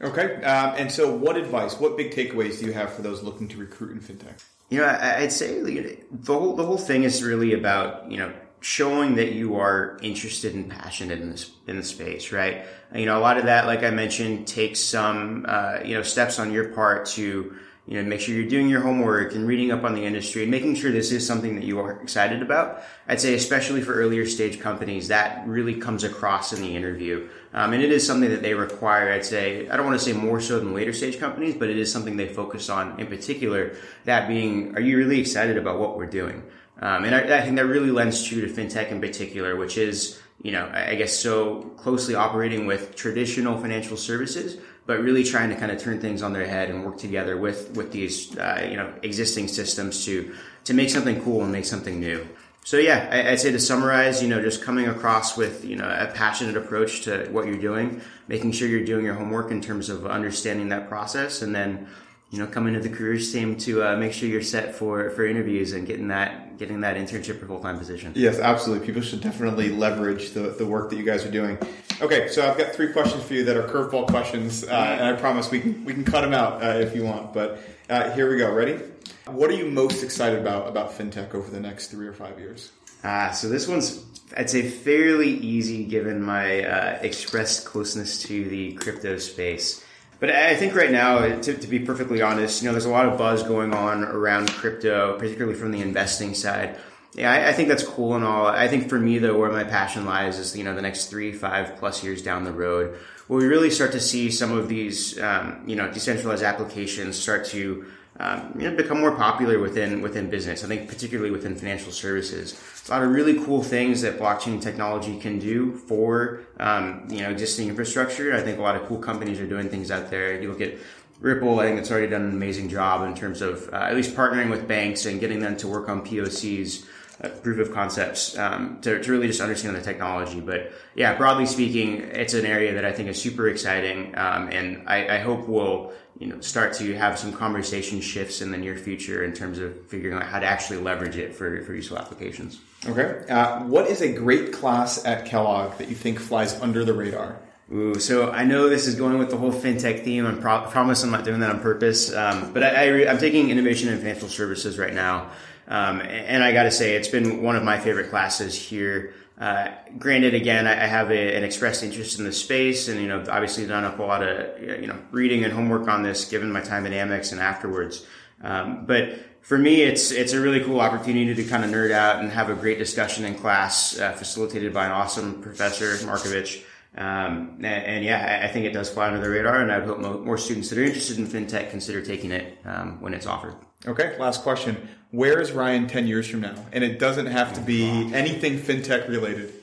Okay. 0.03 0.43
Um, 0.43 0.75
and 0.77 0.91
so 0.91 1.15
what 1.15 1.37
advice, 1.37 1.79
what 1.79 1.97
big 1.97 2.11
takeaways 2.11 2.59
do 2.59 2.67
you 2.67 2.73
have 2.73 2.93
for 2.93 3.03
those 3.03 3.23
looking 3.23 3.47
to 3.49 3.59
recruit 3.59 3.93
in 3.93 4.00
fintech? 4.00 4.43
You 4.71 4.79
know, 4.79 4.87
I'd 4.87 5.33
say 5.33 5.61
the 5.62 5.99
whole 6.27 6.55
the 6.55 6.65
whole 6.65 6.79
thing 6.79 7.03
is 7.03 7.23
really 7.23 7.53
about 7.53 8.11
you 8.11 8.19
know 8.19 8.33
showing 8.61 9.17
that 9.17 9.33
you 9.33 9.57
are 9.57 9.99
interested 10.03 10.55
and 10.55 10.71
passionate 10.71 11.21
in 11.21 11.31
this 11.31 11.50
in 11.67 11.77
the 11.77 11.83
space, 11.83 12.31
right? 12.31 12.65
You 12.95 13.07
know, 13.07 13.19
a 13.19 13.21
lot 13.21 13.37
of 13.37 13.45
that, 13.47 13.67
like 13.67 13.83
I 13.83 13.91
mentioned, 13.91 14.47
takes 14.47 14.81
some 14.81 15.45
uh, 15.49 15.81
you 15.85 15.95
know 15.95 16.03
steps 16.03 16.39
on 16.39 16.53
your 16.53 16.69
part 16.69 17.07
to 17.07 17.57
you 17.90 18.00
know, 18.00 18.09
make 18.09 18.20
sure 18.20 18.37
you're 18.37 18.49
doing 18.49 18.68
your 18.68 18.82
homework 18.82 19.35
and 19.35 19.49
reading 19.49 19.73
up 19.73 19.82
on 19.82 19.97
the 19.97 20.04
industry 20.04 20.42
and 20.42 20.50
making 20.50 20.76
sure 20.76 20.92
this 20.92 21.11
is 21.11 21.26
something 21.26 21.56
that 21.56 21.64
you 21.64 21.80
are 21.80 22.00
excited 22.00 22.40
about. 22.40 22.85
I'd 23.09 23.20
say, 23.20 23.35
especially 23.35 23.82
for 23.82 23.92
earlier 23.92 24.26
stage 24.26 24.61
companies, 24.61 25.09
that 25.09 25.44
really 25.49 25.75
comes 25.75 26.04
across 26.04 26.52
in 26.52 26.62
the 26.62 26.76
interview. 26.76 27.28
Um, 27.52 27.73
and 27.73 27.82
it 27.82 27.90
is 27.90 28.06
something 28.06 28.30
that 28.30 28.42
they 28.42 28.54
require. 28.54 29.12
I'd 29.12 29.25
say, 29.25 29.68
I 29.68 29.76
don't 29.76 29.87
want 29.87 29.99
to 29.99 30.04
say 30.04 30.12
more 30.12 30.40
so 30.40 30.61
than 30.61 30.73
later 30.73 30.92
stage 30.92 31.18
companies, 31.18 31.56
but 31.56 31.68
it 31.68 31.78
is 31.78 31.92
something 31.92 32.16
they 32.16 32.28
focus 32.28 32.70
on 32.70 33.00
in 33.00 33.09
particular. 33.09 33.75
That 34.04 34.28
being, 34.28 34.76
are 34.76 34.80
you 34.80 34.97
really 34.97 35.18
excited 35.18 35.59
about 35.59 35.80
what 35.80 35.97
we're 35.97 36.06
doing? 36.06 36.44
Um, 36.80 37.02
and 37.02 37.12
I, 37.12 37.38
I 37.38 37.42
think 37.42 37.56
that 37.56 37.66
really 37.66 37.90
lends 37.90 38.23
true 38.23 38.40
to 38.40 38.47
fintech 38.47 38.92
in 38.92 39.00
particular, 39.00 39.56
which 39.56 39.76
is, 39.76 40.20
you 40.40 40.52
know, 40.52 40.70
I 40.73 40.94
guess 40.94 41.18
so 41.18 41.62
closely 41.76 42.14
operating 42.14 42.66
with 42.66 42.94
traditional 42.94 43.61
financial 43.61 43.97
services, 43.97 44.59
but 44.90 45.04
really 45.04 45.23
trying 45.23 45.50
to 45.50 45.54
kind 45.54 45.70
of 45.70 45.78
turn 45.78 46.00
things 46.00 46.20
on 46.20 46.32
their 46.32 46.44
head 46.44 46.68
and 46.68 46.85
work 46.85 46.99
together 46.99 47.37
with 47.37 47.70
with 47.76 47.92
these 47.92 48.37
uh, 48.37 48.66
you 48.68 48.76
know 48.76 48.92
existing 49.04 49.47
systems 49.47 50.04
to 50.04 50.35
to 50.64 50.75
make 50.75 50.90
something 50.90 51.23
cool 51.23 51.44
and 51.44 51.52
make 51.52 51.64
something 51.64 52.00
new. 52.00 52.26
So 52.64 52.76
yeah, 52.76 53.09
I, 53.09 53.30
would 53.30 53.38
say 53.38 53.52
to 53.52 53.61
summarize, 53.61 54.20
you 54.20 54.28
know, 54.28 54.42
just 54.42 54.64
coming 54.64 54.88
across 54.88 55.37
with 55.37 55.64
you 55.64 55.76
know 55.76 55.88
a 55.88 56.09
passionate 56.12 56.56
approach 56.56 57.02
to 57.02 57.28
what 57.30 57.47
you're 57.47 57.64
doing, 57.70 58.00
making 58.26 58.50
sure 58.50 58.66
you're 58.66 58.85
doing 58.85 59.04
your 59.04 59.14
homework 59.14 59.52
in 59.52 59.61
terms 59.61 59.90
of 59.90 60.06
understanding 60.06 60.70
that 60.70 60.88
process, 60.88 61.40
and 61.40 61.54
then 61.54 61.87
you 62.30 62.40
know, 62.40 62.49
coming 62.49 62.75
to 62.75 62.80
the 62.80 62.88
careers 62.88 63.32
team 63.32 63.56
to 63.59 63.85
uh, 63.85 63.97
make 63.97 64.12
sure 64.12 64.28
you're 64.28 64.42
set 64.42 64.75
for 64.75 65.11
for 65.11 65.25
interviews 65.25 65.73
and 65.73 65.87
getting 65.87 66.09
that 66.09 66.59
getting 66.59 66.80
that 66.80 66.97
internship 66.97 67.40
or 67.40 67.47
full 67.47 67.61
time 67.61 67.78
position. 67.78 68.11
Yes, 68.16 68.40
absolutely. 68.40 68.85
People 68.85 69.02
should 69.02 69.20
definitely 69.20 69.68
leverage 69.68 70.32
the 70.32 70.50
the 70.50 70.66
work 70.66 70.90
that 70.90 70.97
you 70.97 71.04
guys 71.04 71.25
are 71.25 71.30
doing. 71.30 71.59
Okay, 72.02 72.28
so 72.28 72.49
I've 72.49 72.57
got 72.57 72.73
three 72.73 72.95
questions 72.95 73.23
for 73.25 73.35
you 73.35 73.45
that 73.45 73.59
are 73.59 73.62
curveball 73.62 74.09
questions, 74.09 74.64
uh, 74.64 74.71
and 74.71 75.04
I 75.04 75.21
promise 75.21 75.50
we 75.50 75.61
can 75.61 75.85
we 75.85 75.92
can 75.92 76.02
cut 76.02 76.23
them 76.23 76.33
out 76.33 76.62
uh, 76.62 76.78
if 76.78 76.95
you 76.95 77.04
want. 77.04 77.35
But 77.35 77.61
uh, 77.90 78.11
here 78.12 78.30
we 78.30 78.38
go. 78.38 78.50
Ready? 78.50 78.80
What 79.26 79.50
are 79.50 79.54
you 79.54 79.66
most 79.66 80.02
excited 80.02 80.38
about 80.38 80.66
about 80.66 80.97
fintech 80.97 81.35
over 81.35 81.50
the 81.50 81.61
next 81.61 81.88
three 81.88 82.07
or 82.07 82.14
five 82.14 82.38
years? 82.38 82.73
Ah, 83.04 83.33
so 83.33 83.50
this 83.50 83.69
one's 83.69 84.02
I'd 84.35 84.49
say 84.49 84.66
fairly 84.66 85.28
easy 85.28 85.85
given 85.85 86.23
my 86.23 86.64
uh, 86.64 86.99
expressed 87.02 87.66
closeness 87.66 88.23
to 88.23 88.49
the 88.49 88.73
crypto 88.75 89.19
space. 89.19 89.85
But 90.21 90.30
I 90.30 90.57
think 90.57 90.75
right 90.75 90.90
now, 90.90 91.21
to, 91.21 91.54
to, 91.54 91.66
be 91.66 91.80
perfectly 91.80 92.21
honest, 92.21 92.61
you 92.61 92.69
know, 92.69 92.73
there's 92.73 92.85
a 92.85 92.90
lot 92.90 93.07
of 93.07 93.16
buzz 93.16 93.42
going 93.42 93.73
on 93.73 94.04
around 94.04 94.50
crypto, 94.50 95.19
particularly 95.19 95.59
from 95.59 95.71
the 95.71 95.80
investing 95.80 96.35
side. 96.35 96.78
Yeah, 97.14 97.33
I, 97.33 97.49
I, 97.49 97.52
think 97.52 97.69
that's 97.69 97.83
cool 97.83 98.14
and 98.14 98.25
all. 98.25 98.47
I 98.47 98.69
think 98.69 98.88
for 98.88 98.99
me, 98.99 99.19
though, 99.19 99.37
where 99.37 99.50
my 99.50 99.64
passion 99.64 100.07
lies 100.07 100.38
is, 100.38 100.57
you 100.57 100.62
know, 100.62 100.76
the 100.76 100.83
next 100.83 101.07
three, 101.07 101.33
five 101.33 101.76
plus 101.76 102.05
years 102.05 102.23
down 102.23 102.45
the 102.45 102.52
road, 102.52 102.97
where 103.26 103.40
we 103.40 103.47
really 103.47 103.71
start 103.71 103.93
to 103.93 104.00
see 104.00 104.31
some 104.31 104.52
of 104.52 104.69
these, 104.69 105.19
um, 105.21 105.62
you 105.67 105.75
know, 105.75 105.90
decentralized 105.93 106.45
applications 106.45 107.19
start 107.19 107.47
to 107.47 107.85
um, 108.21 108.55
you 108.59 108.69
know, 108.69 108.76
become 108.76 109.00
more 109.00 109.17
popular 109.17 109.59
within 109.59 110.02
within 110.02 110.29
business. 110.29 110.62
I 110.62 110.69
think 110.69 110.88
particularly 110.88 111.31
within 111.31 111.57
financial 111.57 111.90
services, 111.90 112.61
a 112.87 112.90
lot 112.90 113.02
of 113.02 113.11
really 113.11 113.43
cool 113.45 113.62
things 113.62 114.02
that 114.02 114.19
blockchain 114.19 114.61
technology 114.61 115.19
can 115.19 115.38
do 115.38 115.73
for 115.73 116.40
um, 116.59 117.07
you 117.09 117.23
know 117.23 117.31
existing 117.31 117.69
infrastructure. 117.69 118.35
I 118.35 118.43
think 118.43 118.59
a 118.59 118.62
lot 118.62 118.76
of 118.76 118.87
cool 118.87 118.99
companies 118.99 119.40
are 119.40 119.47
doing 119.47 119.71
things 119.71 119.90
out 119.90 120.11
there. 120.11 120.40
You 120.40 120.50
look 120.50 120.61
at 120.61 120.75
Ripple, 121.21 121.61
I 121.61 121.69
think 121.69 121.81
it's 121.81 121.90
already 121.90 122.09
done 122.09 122.23
an 122.23 122.33
amazing 122.33 122.69
job 122.69 123.09
in 123.09 123.14
terms 123.14 123.40
of 123.40 123.71
uh, 123.73 123.76
at 123.76 123.95
least 123.95 124.14
partnering 124.14 124.50
with 124.50 124.69
banks 124.69 125.07
and 125.07 125.19
getting 125.19 125.40
them 125.40 125.57
to 125.57 125.67
work 125.67 125.88
on 125.88 126.05
POCs 126.05 126.85
proof 127.29 127.59
of 127.59 127.73
concepts 127.73 128.37
um, 128.39 128.81
to, 128.81 129.03
to, 129.03 129.12
really 129.12 129.27
just 129.27 129.41
understand 129.41 129.77
the 129.77 129.83
technology. 129.83 130.41
But 130.41 130.73
yeah, 130.95 131.17
broadly 131.17 131.47
speaking, 131.47 131.99
it's 131.99 132.35
an 132.35 132.47
area 132.47 132.75
that 132.75 132.85
I 132.85 132.93
think 132.93 133.09
is 133.09 133.21
super 133.21 133.49
exciting, 133.49 134.17
um, 134.17 134.49
and 134.49 134.89
I, 134.89 135.17
I, 135.17 135.19
hope 135.19 135.47
we'll 135.47 135.93
you 136.19 136.29
know 136.29 136.41
start 136.41 136.73
to 136.75 136.95
have 136.97 137.19
some 137.19 137.33
conversation 137.33 138.00
shifts 138.00 138.41
in 138.41 138.50
the 138.50 138.59
near 138.59 138.77
future 138.77 139.23
in 139.23 139.35
terms 139.35 139.59
of 139.59 139.87
figuring 139.87 140.17
out 140.17 140.23
how 140.23 140.39
to 140.39 140.47
actually 140.47 140.79
leverage 140.79 141.17
it 141.17 141.35
for, 141.35 141.62
for 141.62 141.75
useful 141.75 141.99
applications. 141.99 142.61
Okay, 142.87 143.25
uh, 143.29 143.65
what 143.65 143.87
is 143.87 144.00
a 144.00 144.12
great 144.12 144.53
class 144.53 145.05
at 145.05 145.27
Kellogg 145.27 145.77
that 145.77 145.89
you 145.89 145.95
think 145.95 146.19
flies 146.19 146.59
under 146.61 146.85
the 146.85 146.95
radar? 146.95 147.39
Ooh, 147.73 147.95
so 148.00 148.33
I 148.33 148.43
know 148.43 148.69
this 148.69 148.89
is 148.89 148.97
going 148.97 149.19
with 149.19 149.31
the 149.31 149.37
whole 149.37 149.53
fintech 149.53 150.03
theme. 150.03 150.27
I 150.27 150.33
pro- 150.33 150.69
promise 150.71 151.05
I'm 151.05 151.12
not 151.12 151.25
doing 151.25 151.39
that 151.39 151.50
on 151.50 151.61
purpose. 151.61 152.12
Um, 152.12 152.53
but 152.53 152.65
I, 152.65 153.05
am 153.05 153.19
taking 153.19 153.49
innovation 153.50 153.89
in 153.91 153.99
financial 153.99 154.29
services 154.29 154.77
right 154.77 154.93
now. 154.93 155.31
Um, 155.71 156.00
and 156.00 156.43
I 156.43 156.53
got 156.53 156.65
to 156.65 156.71
say, 156.73 156.97
it's 156.97 157.09
been 157.09 157.45
one 157.45 157.55
of 157.55 157.62
my 157.62 157.79
favorite 157.79 158.11
classes 158.11 158.57
here. 158.57 159.15
Uh, 159.39 159.69
granted, 159.99 160.35
again, 160.35 160.67
I, 160.67 160.75
have 160.75 161.11
a, 161.11 161.37
an 161.37 161.45
expressed 161.45 161.85
interest 161.85 162.19
in 162.19 162.25
the 162.25 162.33
space, 162.33 162.89
and 162.89 163.00
you 163.00 163.07
know, 163.07 163.25
obviously 163.31 163.67
done 163.67 163.85
up 163.85 163.99
a 163.99 164.03
lot 164.03 164.23
of 164.23 164.61
you 164.61 164.87
know 164.87 164.99
reading 165.12 165.45
and 165.45 165.53
homework 165.53 165.89
on 165.89 166.03
this, 166.03 166.27
given 166.27 166.53
my 166.53 166.61
time 166.61 166.85
at 166.87 166.93
Amex 166.93 167.33
and 167.33 167.41
afterwards. 167.41 168.05
Um, 168.43 168.85
but 168.85 169.19
for 169.41 169.57
me, 169.57 169.83
it's 169.83 170.11
it's 170.11 170.35
a 170.35 170.41
really 170.41 170.62
cool 170.62 170.81
opportunity 170.81 171.35
to 171.35 171.45
kind 171.45 171.65
of 171.65 171.71
nerd 171.71 171.93
out 171.93 172.21
and 172.21 172.31
have 172.33 172.50
a 172.50 172.55
great 172.55 172.77
discussion 172.77 173.25
in 173.25 173.35
class, 173.35 173.99
uh, 173.99 174.12
facilitated 174.12 174.75
by 174.75 174.87
an 174.87 174.93
awesome 174.93 175.41
professor, 175.41 175.95
Markovich. 176.05 176.62
Um, 176.97 177.55
and, 177.59 177.67
and, 177.67 178.05
yeah, 178.05 178.41
I 178.43 178.49
think 178.49 178.67
it 178.67 178.73
does 178.73 178.91
fly 178.91 179.07
under 179.07 179.21
the 179.21 179.31
radar, 179.31 179.62
and 179.62 179.71
I 179.71 179.81
hope 179.81 180.00
more 180.00 180.37
students 180.37 180.71
that 180.71 180.79
are 180.79 180.83
interested 180.83 181.19
in 181.19 181.29
fintech 181.29 181.71
consider 181.71 182.03
taking 182.03 182.33
it 182.33 182.59
um, 182.65 183.00
when 183.00 183.15
it's 183.15 183.27
offered. 183.27 183.55
Okay, 183.87 184.16
last 184.18 184.42
question. 184.42 184.88
Where 185.10 185.40
is 185.40 185.52
Ryan 185.52 185.87
10 185.87 186.06
years 186.06 186.28
from 186.28 186.42
now? 186.42 186.54
And 186.72 186.84
it 186.84 186.99
doesn't 186.99 187.26
have 187.26 187.54
to 187.54 187.60
be 187.62 188.12
anything 188.12 188.58
fintech 188.58 189.08
related. 189.08 189.54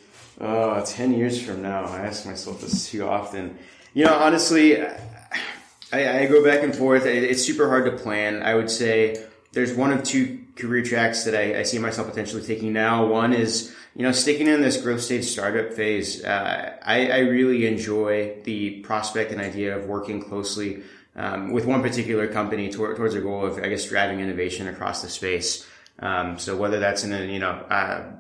Oh, 0.41 0.83
10 0.83 1.13
years 1.13 1.39
from 1.39 1.62
now. 1.62 1.86
I 1.86 2.00
ask 2.00 2.25
myself 2.25 2.62
this 2.62 2.89
too 2.89 3.07
often. 3.07 3.59
You 3.93 4.05
know, 4.05 4.15
honestly, 4.15 4.81
I, 4.81 6.21
I 6.21 6.25
go 6.25 6.43
back 6.43 6.63
and 6.63 6.75
forth. 6.75 7.05
It's 7.05 7.45
super 7.45 7.69
hard 7.69 7.86
to 7.86 7.91
plan. 7.91 8.41
I 8.41 8.55
would 8.55 8.71
say 8.71 9.24
there's 9.53 9.75
one 9.75 9.91
of 9.91 10.03
two 10.03 10.39
career 10.55 10.83
tracks 10.83 11.24
that 11.25 11.36
I, 11.36 11.59
I 11.59 11.63
see 11.63 11.77
myself 11.77 12.09
potentially 12.09 12.43
taking 12.43 12.74
now. 12.74 13.05
One 13.05 13.33
is, 13.33 13.75
you 13.95 14.01
know, 14.01 14.12
sticking 14.12 14.47
in 14.47 14.62
this 14.62 14.81
growth 14.81 15.01
stage 15.01 15.25
startup 15.25 15.74
phase. 15.74 16.24
Uh, 16.24 16.75
I, 16.83 17.07
I 17.09 17.19
really 17.19 17.67
enjoy 17.67 18.36
the 18.45 18.81
prospect 18.81 19.31
and 19.31 19.39
idea 19.39 19.77
of 19.77 19.86
working 19.86 20.24
closely 20.24 20.81
um, 21.17 21.51
with 21.51 21.65
one 21.65 21.81
particular 21.81 22.27
company 22.27 22.69
toward, 22.69 22.95
towards 22.95 23.15
a 23.15 23.21
goal 23.21 23.45
of, 23.45 23.57
I 23.57 23.67
guess, 23.67 23.86
driving 23.86 24.19
innovation 24.19 24.67
across 24.67 25.01
the 25.01 25.09
space. 25.09 25.67
Um, 26.00 26.38
so 26.38 26.55
whether 26.55 26.79
that's 26.79 27.03
in 27.03 27.12
a, 27.12 27.25
you 27.25 27.39
know, 27.39 27.65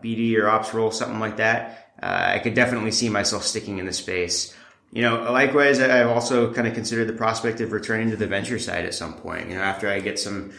BD 0.03 0.35
or 0.37 0.49
ops 0.49 0.73
role, 0.73 0.91
something 0.91 1.19
like 1.19 1.37
that, 1.37 1.91
uh, 2.01 2.33
I 2.35 2.39
could 2.39 2.55
definitely 2.55 2.91
see 2.91 3.09
myself 3.09 3.43
sticking 3.43 3.77
in 3.77 3.85
the 3.85 3.93
space. 3.93 4.55
You 4.91 5.03
know, 5.03 5.31
likewise, 5.31 5.79
I've 5.79 6.07
also 6.07 6.53
kind 6.53 6.67
of 6.67 6.73
considered 6.73 7.07
the 7.07 7.13
prospect 7.13 7.61
of 7.61 7.71
returning 7.71 8.09
to 8.11 8.15
the 8.15 8.25
venture 8.25 8.57
side 8.57 8.85
at 8.85 8.93
some 8.93 9.13
point. 9.13 9.49
You 9.49 9.55
know, 9.55 9.61
after 9.61 9.89
I 9.89 9.99
get 9.99 10.17
some 10.17 10.53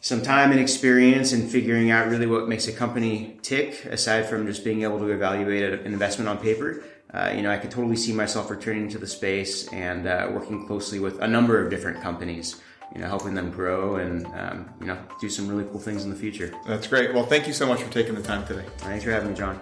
some 0.00 0.22
time 0.22 0.52
and 0.52 0.60
experience 0.60 1.32
in 1.32 1.48
figuring 1.48 1.90
out 1.90 2.08
really 2.08 2.26
what 2.26 2.48
makes 2.48 2.68
a 2.68 2.72
company 2.72 3.36
tick, 3.42 3.84
aside 3.86 4.26
from 4.26 4.46
just 4.46 4.62
being 4.62 4.82
able 4.82 4.98
to 4.98 5.10
evaluate 5.10 5.64
an 5.64 5.86
investment 5.86 6.28
on 6.28 6.38
paper. 6.38 6.84
Uh, 7.12 7.32
you 7.34 7.42
know, 7.42 7.50
I 7.50 7.56
could 7.56 7.70
totally 7.70 7.96
see 7.96 8.12
myself 8.12 8.50
returning 8.50 8.88
to 8.90 8.98
the 8.98 9.06
space 9.06 9.72
and 9.72 10.06
uh, 10.06 10.28
working 10.30 10.66
closely 10.66 11.00
with 11.00 11.20
a 11.20 11.28
number 11.28 11.62
of 11.62 11.70
different 11.70 12.02
companies. 12.02 12.60
You 12.94 13.02
know, 13.02 13.08
helping 13.08 13.34
them 13.34 13.50
grow 13.50 13.96
and 13.96 14.24
um, 14.28 14.70
you 14.80 14.86
know 14.86 14.96
do 15.20 15.28
some 15.28 15.46
really 15.46 15.64
cool 15.64 15.78
things 15.78 16.04
in 16.04 16.10
the 16.10 16.16
future. 16.16 16.54
That's 16.66 16.86
great. 16.86 17.12
Well, 17.12 17.26
thank 17.26 17.46
you 17.46 17.52
so 17.52 17.66
much 17.66 17.82
for 17.82 17.92
taking 17.92 18.14
the 18.14 18.22
time 18.22 18.46
today. 18.46 18.64
Thanks 18.78 19.04
for 19.04 19.10
having 19.10 19.28
me, 19.30 19.36
Jon. 19.36 19.60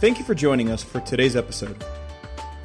Thank 0.00 0.18
you 0.18 0.24
for 0.24 0.34
joining 0.34 0.70
us 0.70 0.82
for 0.82 0.98
today's 1.00 1.36
episode. 1.36 1.84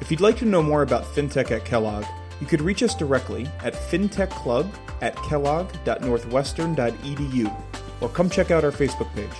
If 0.00 0.10
you'd 0.10 0.20
like 0.20 0.36
to 0.38 0.46
know 0.46 0.62
more 0.62 0.82
about 0.82 1.04
FinTech 1.04 1.52
at 1.52 1.64
Kellogg, 1.64 2.04
you 2.40 2.46
could 2.46 2.60
reach 2.60 2.82
us 2.82 2.94
directly 2.94 3.46
at 3.62 3.74
fintechclub 3.74 4.68
at 5.00 5.14
kellogg.northwestern.edu 5.16 7.75
or 8.00 8.08
come 8.08 8.30
check 8.30 8.50
out 8.50 8.64
our 8.64 8.70
Facebook 8.70 9.12
page. 9.14 9.30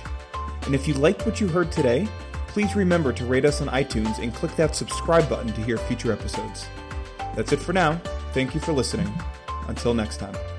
And 0.66 0.74
if 0.74 0.88
you 0.88 0.94
liked 0.94 1.26
what 1.26 1.40
you 1.40 1.48
heard 1.48 1.70
today, 1.70 2.08
please 2.48 2.74
remember 2.74 3.12
to 3.12 3.24
rate 3.24 3.44
us 3.44 3.60
on 3.60 3.68
iTunes 3.68 4.18
and 4.18 4.34
click 4.34 4.54
that 4.56 4.74
subscribe 4.74 5.28
button 5.28 5.52
to 5.52 5.62
hear 5.62 5.76
future 5.76 6.12
episodes. 6.12 6.66
That's 7.34 7.52
it 7.52 7.60
for 7.60 7.72
now. 7.72 8.00
Thank 8.32 8.54
you 8.54 8.60
for 8.60 8.72
listening. 8.72 9.12
Until 9.68 9.94
next 9.94 10.18
time. 10.18 10.55